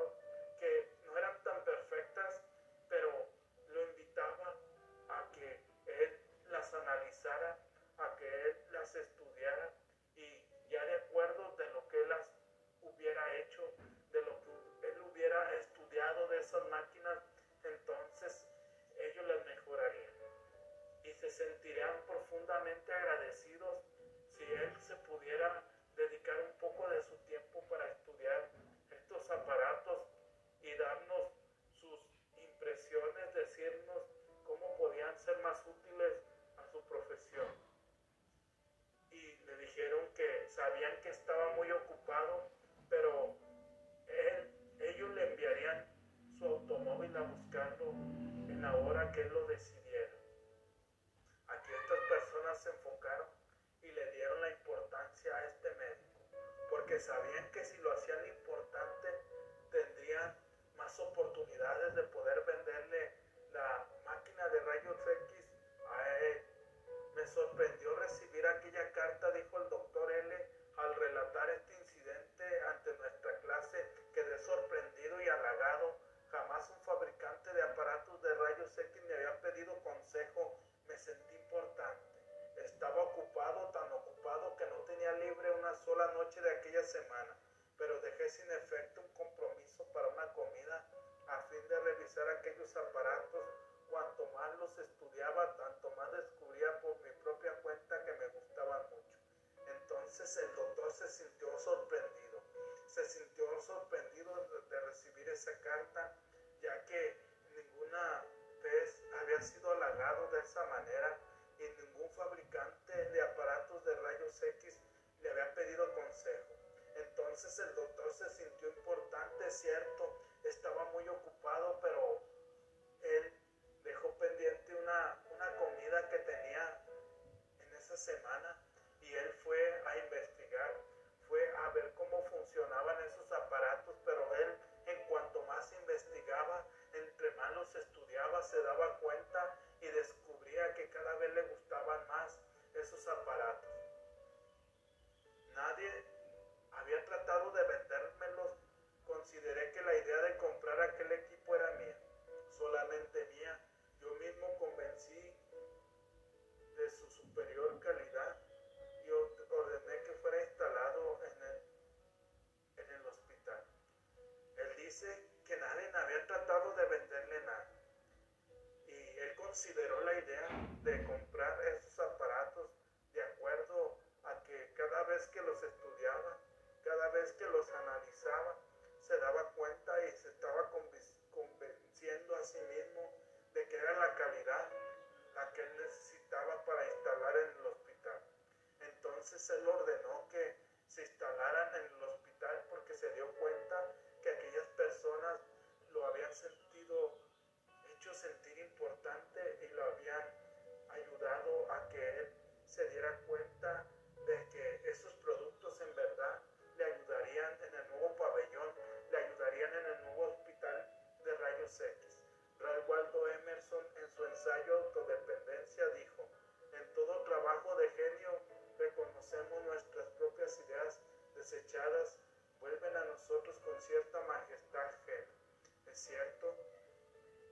[226.13, 226.55] cierto.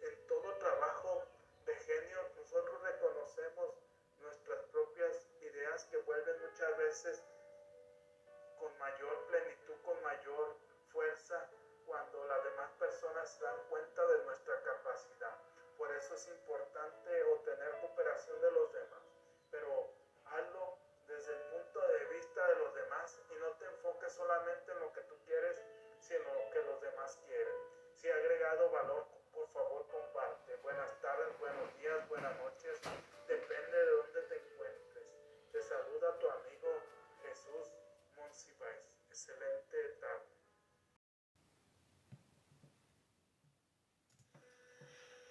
[0.03, 1.25] En todo trabajo
[1.65, 3.75] de genio nosotros reconocemos
[4.21, 7.25] nuestras propias ideas que vuelven muchas veces
[8.59, 10.57] con mayor plenitud, con mayor
[10.93, 11.49] fuerza
[11.87, 15.37] cuando las demás personas se dan cuenta de nuestra capacidad.
[15.79, 19.03] Por eso es importante obtener cooperación de los demás,
[19.51, 19.89] pero
[20.27, 20.77] hazlo
[21.09, 24.93] desde el punto de vista de los demás y no te enfoques solamente en lo
[24.93, 25.65] que tú quieres,
[25.99, 27.60] sino en lo que los demás quieren.
[28.01, 30.57] Si ha agregado valor, por favor comparte.
[30.63, 32.81] Buenas tardes, buenos días, buenas noches.
[33.29, 35.07] Depende de dónde te encuentres.
[35.53, 36.83] Te saluda tu amigo
[37.21, 37.69] Jesús
[38.17, 38.81] Monsiváis.
[39.11, 40.25] Excelente tarde.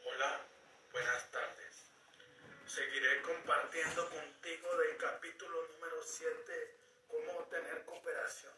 [0.05, 0.45] Hola,
[0.91, 1.91] buenas tardes.
[2.67, 8.53] Seguiré compartiendo contigo del capítulo número 7, cómo obtener cooperación,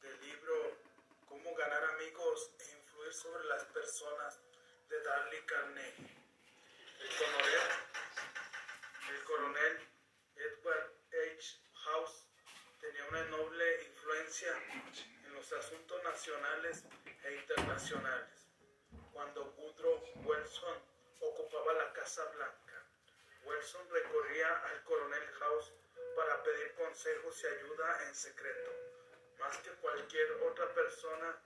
[0.00, 0.90] del libro
[1.30, 2.50] Cómo ganar amigos
[3.10, 4.40] influir sobre las personas
[4.88, 6.16] de Darly Carnegie.
[7.00, 7.70] El coronel,
[9.10, 9.88] el coronel
[10.36, 11.60] Edward H.
[11.84, 12.26] House
[12.80, 14.52] tenía una noble influencia
[15.24, 16.84] en los asuntos nacionales
[17.24, 18.46] e internacionales.
[19.12, 20.78] Cuando Woodrow Wilson
[21.20, 22.86] ocupaba la Casa Blanca,
[23.44, 25.72] Wilson recorría al coronel House
[26.16, 28.70] para pedir consejos y ayuda en secreto,
[29.38, 31.38] más que cualquier otra persona,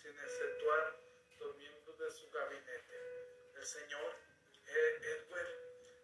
[0.00, 1.01] sin exceptuar
[2.02, 3.00] de su gabinete.
[3.54, 4.16] El señor
[4.66, 5.46] Edward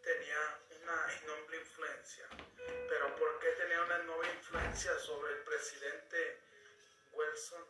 [0.03, 2.29] tenía una enorme influencia.
[2.89, 6.39] Pero ¿por qué tenía una enorme influencia sobre el presidente
[7.13, 7.67] Wilson?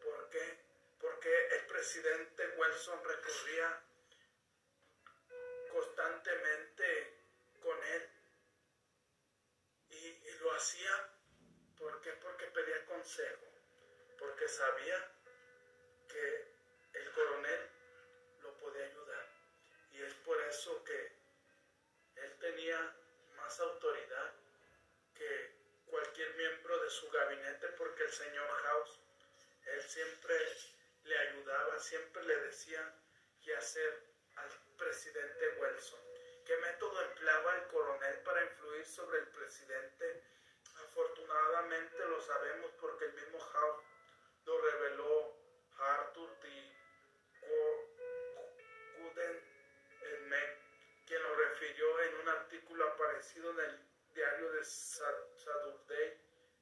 [0.00, 0.58] ¿Por qué?
[1.00, 3.82] Porque el presidente Wilson recurría
[5.72, 7.14] constantemente
[7.60, 8.10] con él.
[9.90, 11.12] Y, lo hacía.
[11.76, 13.46] Porque pedía consejo.
[14.18, 15.12] Porque sabía
[16.08, 16.55] que
[17.16, 17.70] coronel
[18.42, 19.26] lo podía ayudar.
[19.92, 21.12] Y es por eso que
[22.16, 22.94] él tenía
[23.36, 24.34] más autoridad
[25.14, 25.56] que
[25.86, 29.00] cualquier miembro de su gabinete porque el señor House,
[29.64, 30.36] él siempre
[31.04, 32.94] le ayudaba, siempre le decía
[33.42, 34.02] qué hacer
[34.36, 36.00] al presidente Wilson.
[36.44, 40.22] ¿Qué método empleaba el coronel para influir sobre el presidente?
[40.84, 43.84] Afortunadamente lo sabemos porque el mismo House
[44.44, 45.34] lo reveló
[45.78, 46.35] a Arthur
[51.76, 53.80] refirió en un artículo aparecido en el
[54.14, 56.20] diario de Saturday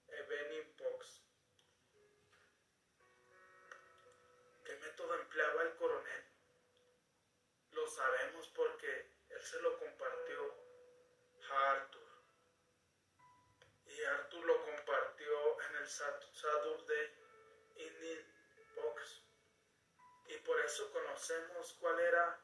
[0.08, 1.22] Evening Post.
[4.64, 6.24] ¿Qué método empleaba el coronel?
[7.72, 10.54] Lo sabemos porque él se lo compartió
[11.50, 12.08] a Arthur.
[13.86, 17.14] Y Arthur lo compartió en el Saturday
[17.76, 18.24] Evening
[18.74, 19.22] Post.
[20.26, 22.43] Y por eso conocemos cuál era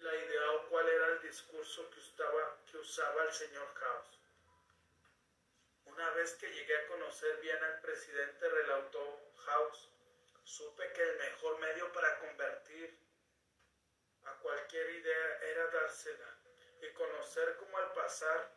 [0.00, 4.18] la idea o cuál era el discurso que usaba, que usaba el señor House.
[5.84, 9.90] Una vez que llegué a conocer bien al presidente, relató House,
[10.44, 12.98] supe que el mejor medio para convertir
[14.24, 16.38] a cualquier idea era dársela
[16.80, 18.52] y conocer cómo al pasar,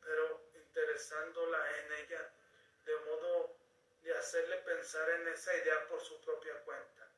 [0.00, 2.32] pero interesándola en ella,
[2.84, 3.56] de modo
[4.02, 7.11] de hacerle pensar en esa idea por su propia cuenta.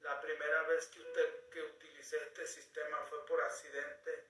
[0.00, 4.24] La primera vez que, usted, que utilicé este sistema fue por accidente.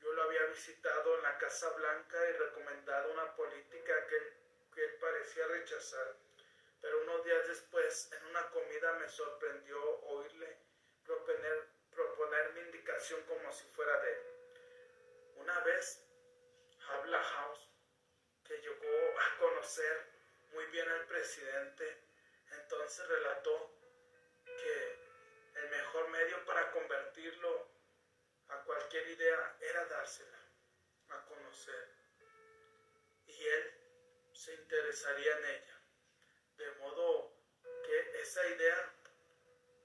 [0.00, 4.16] Yo lo había visitado en la Casa Blanca y recomendado una política que,
[4.74, 6.16] que él parecía rechazar.
[6.80, 10.58] Pero unos días después, en una comida, me sorprendió oírle
[11.04, 14.22] proponer, proponer mi indicación como si fuera de él.
[15.36, 16.02] Una vez,
[16.88, 17.70] Habla House,
[18.44, 20.06] que llegó a conocer
[20.52, 22.02] muy bien al presidente,
[22.50, 23.70] entonces relató
[24.44, 24.93] que
[25.64, 27.68] el mejor medio para convertirlo
[28.48, 30.38] a cualquier idea era dársela
[31.08, 31.88] a conocer.
[33.26, 33.74] Y él
[34.32, 35.80] se interesaría en ella.
[36.58, 37.32] De modo
[37.84, 38.92] que esa idea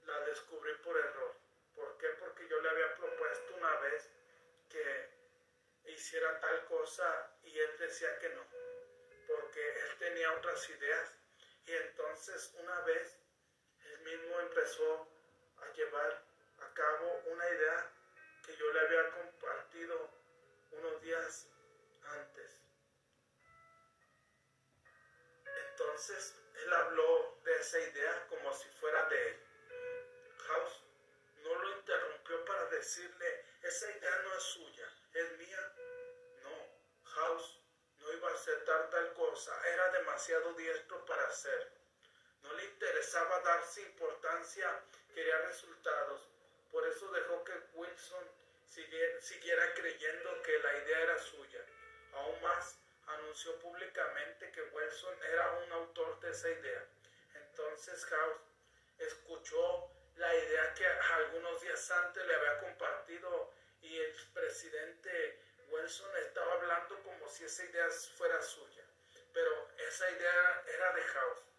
[0.06, 1.34] la descubrí por error.
[1.74, 2.08] ¿Por qué?
[2.08, 4.10] Porque yo le había propuesto una vez
[4.68, 5.10] que
[5.84, 8.46] hiciera tal cosa y él decía que no.
[9.26, 11.16] Porque él tenía otras ideas.
[11.66, 13.16] Y entonces una vez
[14.04, 15.19] mismo empezó
[15.80, 16.22] llevar
[16.60, 17.90] a cabo una idea
[18.44, 20.10] que yo le había compartido
[20.72, 21.46] unos días
[22.04, 22.60] antes.
[25.70, 29.40] Entonces él habló de esa idea como si fuera de él.
[30.48, 30.84] House
[31.42, 35.72] no lo interrumpió para decirle, esa idea no es suya, es mía.
[36.42, 37.62] No, House
[38.00, 41.80] no iba a aceptar tal cosa, era demasiado diestro para hacerlo.
[42.42, 46.28] No le interesaba darse importancia, quería resultados.
[46.70, 48.24] Por eso dejó que Wilson
[49.20, 51.64] siguiera, creyendo que la idea era suya.
[52.14, 54.50] Aún más, anunció públicamente
[56.20, 56.86] de esa idea.
[57.34, 58.40] Entonces House
[58.98, 63.52] escuchó la idea que algunos días antes le había compartido
[63.82, 68.84] y el presidente Wilson estaba hablando como si esa idea fuera suya.
[69.32, 71.49] Pero esa idea era de House.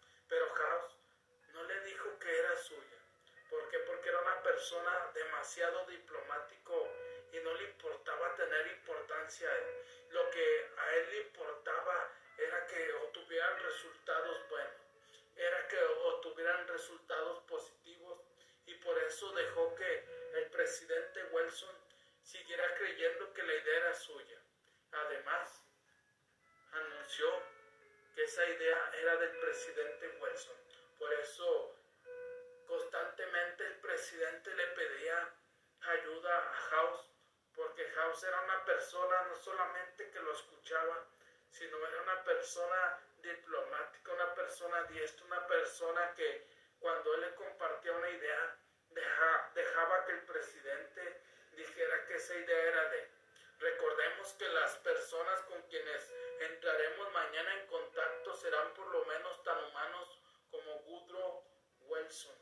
[4.62, 6.88] Persona demasiado diplomático
[7.32, 9.50] y no le importaba tener importancia.
[10.10, 14.86] Lo que a él le importaba era que obtuvieran resultados buenos,
[15.34, 18.20] era que obtuvieran resultados positivos
[18.66, 20.04] y por eso dejó que
[20.34, 21.76] el presidente Wilson
[22.22, 24.38] siguiera creyendo que la idea era suya.
[24.92, 25.60] Además,
[26.70, 27.26] anunció
[28.14, 30.56] que esa idea era del presidente Wilson.
[31.00, 31.71] Por eso,
[34.02, 35.32] presidente le pedía
[35.82, 37.06] ayuda a House,
[37.54, 41.06] porque House era una persona no solamente que lo escuchaba,
[41.48, 46.44] sino era una persona diplomática, una persona diestra, una persona que
[46.80, 48.58] cuando él le compartía una idea,
[49.54, 51.22] dejaba que el presidente
[51.52, 53.08] dijera que esa idea era de
[53.60, 59.62] Recordemos que las personas con quienes entraremos mañana en contacto serán por lo menos tan
[59.62, 60.18] humanos
[60.50, 61.44] como Woodrow
[61.82, 62.41] Wilson.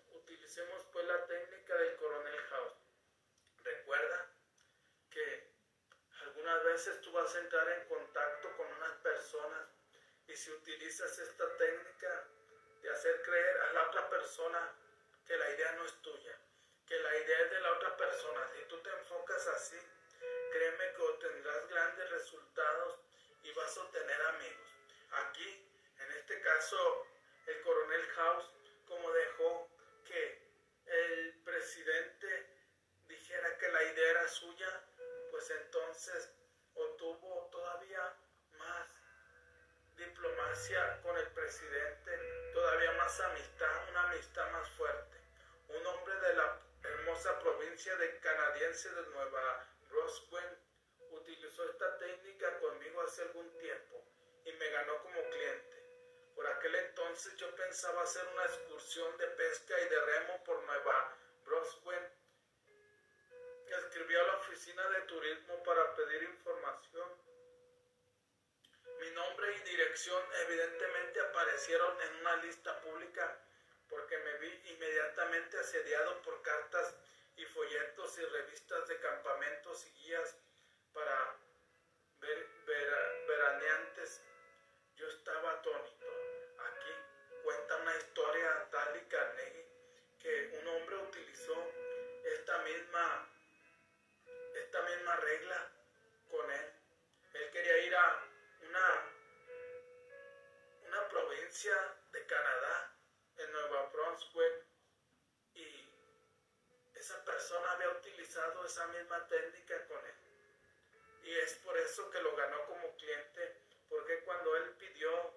[0.51, 2.74] Utilicemos pues la técnica del coronel House.
[3.62, 4.26] Recuerda
[5.09, 5.46] que
[6.22, 9.68] algunas veces tú vas a entrar en contacto con unas personas
[10.26, 12.26] y si utilizas esta técnica
[12.82, 14.74] de hacer creer a la otra persona
[15.24, 16.36] que la idea no es tuya,
[16.84, 19.78] que la idea es de la otra persona, si tú te enfocas así,
[20.51, 22.98] créeme que obtendrás grandes resultados
[23.44, 24.74] y vas a obtener amigos.
[25.12, 25.64] Aquí,
[26.01, 27.07] en este caso,
[27.46, 28.51] el coronel House,
[28.88, 29.70] como dejó
[30.11, 30.40] que
[30.86, 32.46] el presidente
[33.07, 34.85] dijera que la idea era suya,
[35.31, 36.31] pues entonces
[36.74, 38.16] obtuvo todavía
[38.59, 38.89] más
[39.97, 45.20] diplomacia con el presidente, todavía más amistad, una amistad más fuerte.
[45.68, 50.59] Un hombre de la hermosa provincia de canadiense de Nueva Roswell
[51.11, 54.05] utilizó esta técnica conmigo hace algún tiempo
[54.45, 56.33] y me ganó como cliente.
[56.35, 61.16] Por aquel entonces yo pensaba hacer una excursión de pesca y de remo por Nueva
[61.45, 62.09] Roswell.
[63.91, 67.09] Escribí a la oficina de turismo para pedir información.
[69.01, 73.36] Mi nombre y dirección evidentemente aparecieron en una lista pública
[73.88, 76.95] porque me vi inmediatamente asediado por cartas
[77.34, 80.36] y folletos y revistas de campamentos y guías
[80.93, 81.36] para
[82.20, 82.49] ver,
[83.26, 84.22] veraneantes.
[84.95, 86.07] Yo estaba atónito.
[86.61, 86.93] Aquí
[87.43, 89.66] cuenta una historia Dali Carnegie
[90.20, 91.72] que un hombre utilizó
[92.22, 93.30] esta misma,
[95.16, 95.72] regla
[96.30, 96.72] con él.
[97.34, 98.24] Él quería ir a
[98.68, 99.12] una,
[100.86, 101.74] una provincia
[102.12, 102.96] de Canadá,
[103.38, 104.70] en Nueva Brunswick,
[107.00, 110.14] esa persona había utilizado esa misma técnica con él.
[111.24, 113.56] Y es por eso que lo ganó como cliente,
[113.88, 115.34] porque cuando él pidió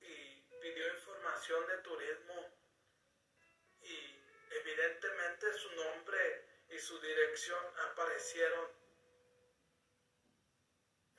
[0.00, 2.54] y pidió información de turismo
[3.82, 4.16] y
[4.52, 6.43] evidentemente su nombre
[6.74, 8.68] y su dirección aparecieron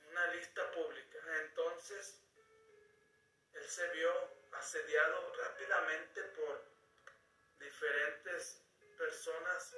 [0.00, 1.18] en una lista pública.
[1.44, 2.20] Entonces,
[3.54, 4.12] él se vio
[4.52, 6.62] asediado rápidamente por
[7.58, 8.62] diferentes
[8.98, 9.74] personas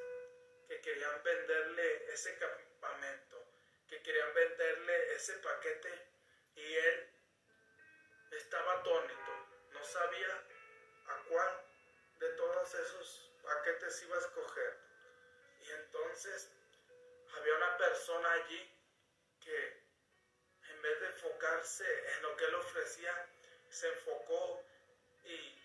[0.66, 3.47] que querían venderle ese campamento,
[3.89, 6.09] que querían venderle ese paquete
[6.57, 7.11] y él
[8.33, 9.33] estaba atónito,
[9.70, 10.45] no sabía
[11.07, 11.64] a cuál
[12.18, 14.88] de todos esos paquetes iba a escoger.
[15.68, 16.50] Y entonces
[17.36, 18.74] había una persona allí
[19.40, 19.82] que
[20.70, 23.26] en vez de enfocarse en lo que él ofrecía,
[23.68, 24.62] se enfocó
[25.24, 25.58] y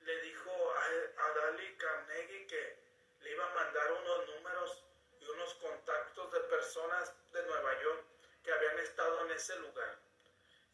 [0.00, 2.76] le dijo a, Dali Carnegie que
[3.20, 4.84] le iba a mandar unos números
[5.20, 8.04] y unos contactos de personas de Nueva York
[8.42, 9.96] que habían estado en ese lugar.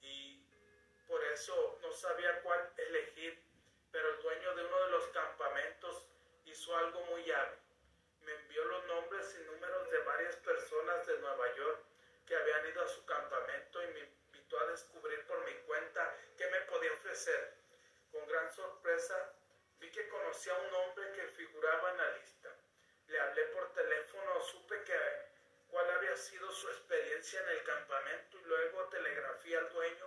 [0.01, 0.41] Y
[1.07, 3.39] por eso no sabía cuál elegir,
[3.93, 6.07] pero el dueño de uno de los campamentos
[6.47, 7.66] hizo algo muy hábil.
[8.57, 11.79] Envió los nombres y números de varias personas de Nueva York
[12.27, 16.49] que habían ido a su campamento y me invitó a descubrir por mi cuenta qué
[16.49, 17.53] me podía ofrecer
[18.11, 19.35] con gran sorpresa
[19.79, 22.49] vi que conocía a un hombre que figuraba en la lista.
[23.09, 24.99] Le hablé por teléfono, supe que
[25.69, 30.07] cuál había sido su experiencia en el campamento y luego telegrafía al dueño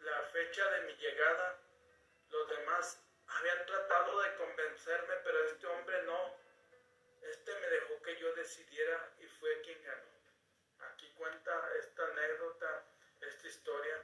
[0.00, 1.58] la fecha de mi llegada.
[2.28, 3.00] Los demás
[3.38, 6.34] habían tratado de convencerme, pero este hombre no.
[7.22, 10.06] Este me dejó que yo decidiera y fue quien ganó.
[10.90, 12.84] Aquí cuenta esta anécdota,
[13.20, 14.02] esta historia,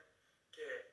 [0.52, 0.92] que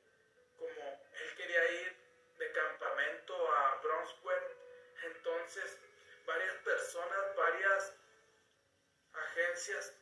[0.58, 1.96] como él quería ir
[2.38, 4.56] de campamento a Brownsburg,
[5.02, 5.78] entonces
[6.24, 7.94] varias personas, varias
[9.12, 9.98] agencias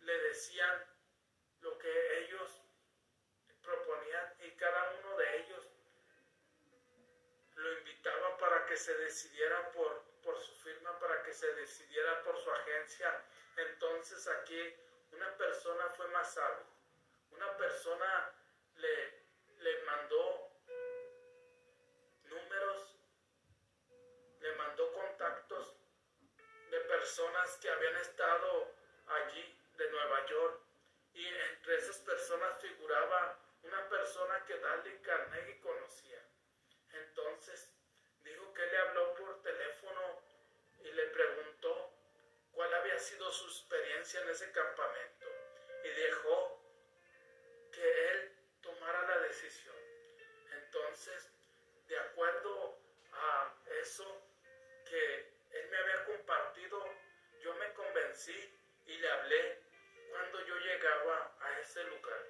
[0.00, 0.84] le decían
[1.60, 2.60] lo que ellos
[3.62, 5.03] proponían y cada uno
[8.76, 13.22] se decidiera por, por su firma, para que se decidiera por su agencia.
[13.56, 14.74] Entonces aquí
[15.12, 16.66] una persona fue más sabia.
[17.30, 18.32] Una persona
[18.76, 19.24] le,
[19.58, 20.50] le mandó
[22.24, 22.96] números,
[24.40, 25.76] le mandó contactos
[26.70, 28.72] de personas que habían estado
[29.06, 30.60] allí de Nueva York
[31.14, 36.20] y entre esas personas figuraba una persona que Dale Carnegie conocía.
[36.92, 37.70] Entonces
[38.22, 40.22] dijo que le habló por teléfono
[40.80, 41.92] y le preguntó
[42.52, 45.26] cuál había sido su experiencia en ese campamento
[45.84, 46.58] y dejó
[47.70, 48.32] que él
[48.62, 49.76] tomara la decisión.
[50.52, 51.30] Entonces,
[51.86, 52.78] de acuerdo
[53.12, 54.22] a eso
[54.88, 56.82] que él me había compartido,
[57.42, 59.62] yo me convencí y le hablé
[60.08, 62.24] cuando yo llegaba a ese lugar.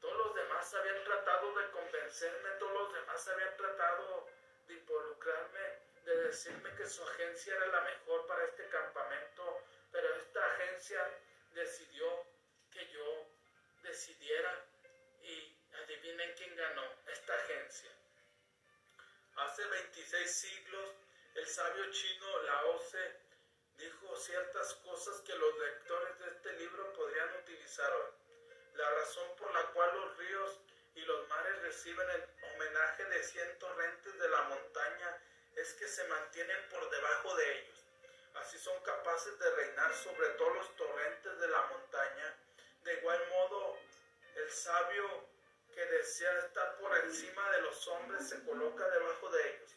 [0.00, 4.26] Todos los demás habían tratado de convencerme, todos los demás habían tratado
[4.68, 10.44] de involucrarme, de decirme que su agencia era la mejor para este campamento, pero esta
[10.54, 11.00] agencia
[11.54, 12.26] decidió
[12.70, 13.26] que yo
[13.82, 14.64] decidiera
[15.22, 17.90] y adivinen quién ganó, esta agencia.
[19.36, 20.94] Hace 26 siglos,
[21.34, 23.16] el sabio chino Lao Tse
[23.78, 28.12] dijo ciertas cosas que los lectores de este libro podrían utilizar hoy.
[28.74, 30.60] La razón por la cual los ríos
[30.94, 35.20] y los mares reciben el homenaje de cien torrentes de la montaña
[35.56, 37.84] es que se mantienen por debajo de ellos.
[38.34, 42.36] Así son capaces de reinar sobre todos los torrentes de la montaña.
[42.82, 43.78] De igual modo,
[44.36, 45.28] el sabio
[45.72, 49.70] que desea estar por encima de los hombres se coloca debajo de ellos.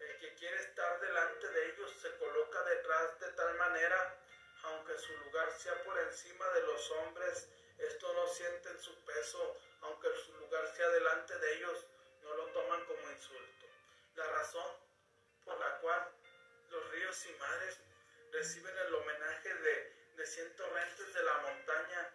[0.00, 4.16] El que quiere estar delante de ellos se coloca detrás de tal manera,
[4.64, 7.48] aunque su lugar sea por encima de los hombres,
[7.78, 11.86] esto no sienten su peso, aunque su lugar sea delante de ellos,
[12.22, 13.66] no lo toman como insulto.
[14.14, 14.81] La razón
[15.52, 16.08] por la cual
[16.70, 17.78] los ríos y mares
[18.32, 22.10] reciben el homenaje de, de cien torrentes de la montaña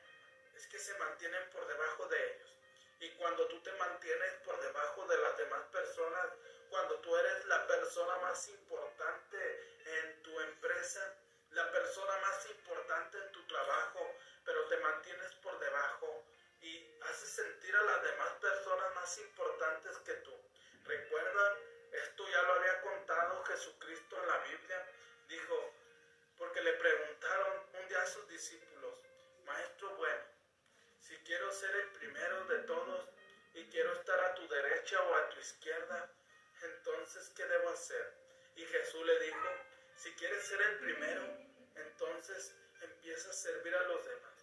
[0.55, 2.57] es que se mantienen por debajo de ellos.
[2.99, 6.27] Y cuando tú te mantienes por debajo de las demás personas,
[6.71, 9.37] cuando tú eres la persona más importante
[9.85, 11.13] en tu empresa,
[11.51, 14.15] la persona más importante en tu trabajo,
[14.45, 16.23] pero te mantienes por debajo
[16.61, 20.33] y haces sentir a las demás personas más importantes que tú.
[20.85, 21.57] Recuerda,
[22.03, 24.85] esto ya lo había contado Jesucristo en la Biblia,
[25.27, 25.73] dijo,
[26.37, 29.01] porque le preguntaron un día a sus discípulos,
[29.45, 30.23] Maestro bueno,
[30.99, 33.09] si quiero ser el primero de todos
[33.53, 36.09] y quiero estar a tu derecha o a tu izquierda,
[36.61, 38.13] entonces ¿qué debo hacer?
[38.55, 39.49] Y Jesús le dijo,
[39.95, 41.23] si quieres ser el primero,
[41.75, 44.33] entonces empieza a servir a los demás.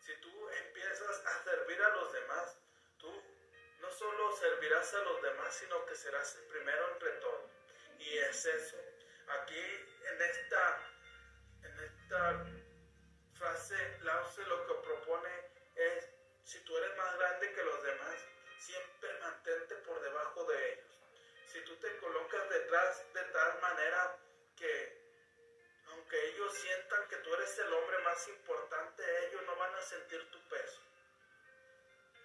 [0.00, 2.58] Si tú empiezas a servir a los demás,
[3.98, 7.50] solo servirás a los demás, sino que serás el primero entre todos.
[7.98, 8.76] Y es eso.
[9.40, 9.60] Aquí
[10.10, 10.92] en esta,
[11.64, 12.46] en esta
[13.34, 15.30] frase, Lause lo que propone
[15.74, 16.10] es,
[16.44, 18.16] si tú eres más grande que los demás,
[18.58, 20.98] siempre mantente por debajo de ellos.
[21.46, 24.16] Si tú te colocas detrás de tal manera
[24.56, 24.98] que
[25.90, 30.30] aunque ellos sientan que tú eres el hombre más importante, ellos no van a sentir
[30.30, 30.80] tu peso.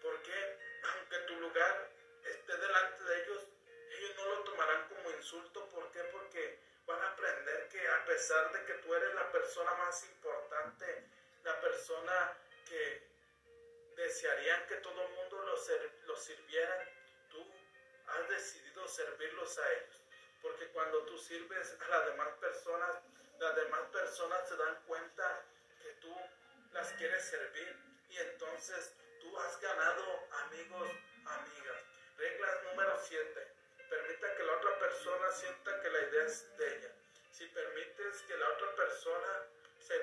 [0.01, 1.89] Porque aunque tu lugar
[2.23, 3.43] esté delante de ellos,
[3.97, 5.67] ellos no lo tomarán como insulto.
[5.69, 6.03] ¿Por qué?
[6.05, 11.07] Porque van a aprender que a pesar de que tú eres la persona más importante,
[11.43, 13.07] la persona que
[13.95, 15.71] desearían que todo el mundo los,
[16.05, 16.89] los sirviera,
[17.29, 17.45] tú
[18.07, 20.01] has decidido servirlos a ellos.
[20.41, 22.97] Porque cuando tú sirves a las demás personas,
[23.39, 25.45] las demás personas se dan cuenta
[25.81, 26.15] que tú
[26.71, 27.77] las quieres servir
[28.09, 28.93] y entonces
[29.39, 30.89] has ganado amigos,
[31.25, 31.84] amigas.
[32.17, 33.47] Regla número 7.
[33.89, 36.91] Permita que la otra persona sienta que la idea es de ella.
[37.31, 39.47] Si permites que la otra persona
[39.79, 39.95] se,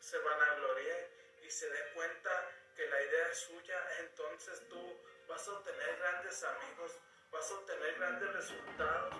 [0.00, 1.08] se vanaglorie
[1.42, 4.96] y se dé cuenta que la idea es suya, entonces tú
[5.28, 6.98] vas a obtener grandes amigos,
[7.30, 9.14] vas a obtener grandes resultados.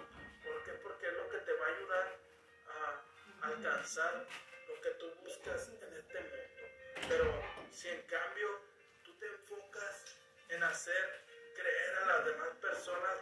[0.44, 0.72] ¿Por qué?
[0.82, 2.16] Porque es lo que te va a ayudar
[2.68, 4.26] a alcanzar
[4.68, 7.08] lo que tú buscas en este mundo.
[7.08, 8.67] Pero si en cambio
[10.48, 11.24] en hacer
[11.54, 13.16] creer a las demás personas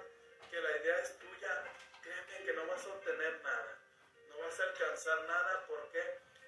[0.51, 1.65] que la idea es tuya,
[2.03, 3.79] créeme que no vas a obtener nada.
[4.29, 5.67] No vas a alcanzar nada.
[5.67, 6.03] ¿Por qué?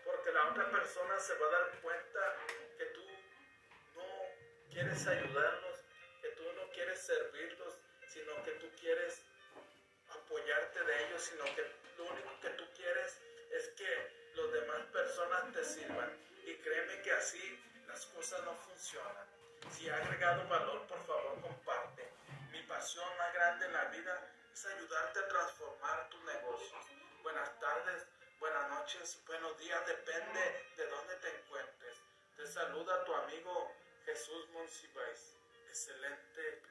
[0.05, 2.37] Porque la otra persona se va a dar cuenta
[2.79, 3.07] que tú
[3.97, 4.07] no
[4.71, 5.85] quieres ayudarlos,
[6.23, 7.75] que tú no quieres servirlos,
[8.07, 9.23] sino que tú quieres
[10.11, 11.67] apoyarte de ellos, sino que
[11.97, 13.21] lo único que tú quieres
[13.51, 16.17] es que los demás personas te sirvan.
[16.45, 17.59] Y créeme que así
[17.89, 19.38] las cosas no funcionan.
[19.71, 22.11] Si ha agregado valor, por favor, comparte.
[22.51, 26.87] Mi pasión más grande en la vida es ayudarte a transformar tus negocios.
[27.23, 28.07] Buenas tardes,
[28.41, 31.97] buenas noches, buenos días, depende de dónde te encuentres.
[32.37, 33.73] Te saluda tu amigo
[34.05, 35.37] Jesús Monsiváis.
[35.69, 36.63] Excelente.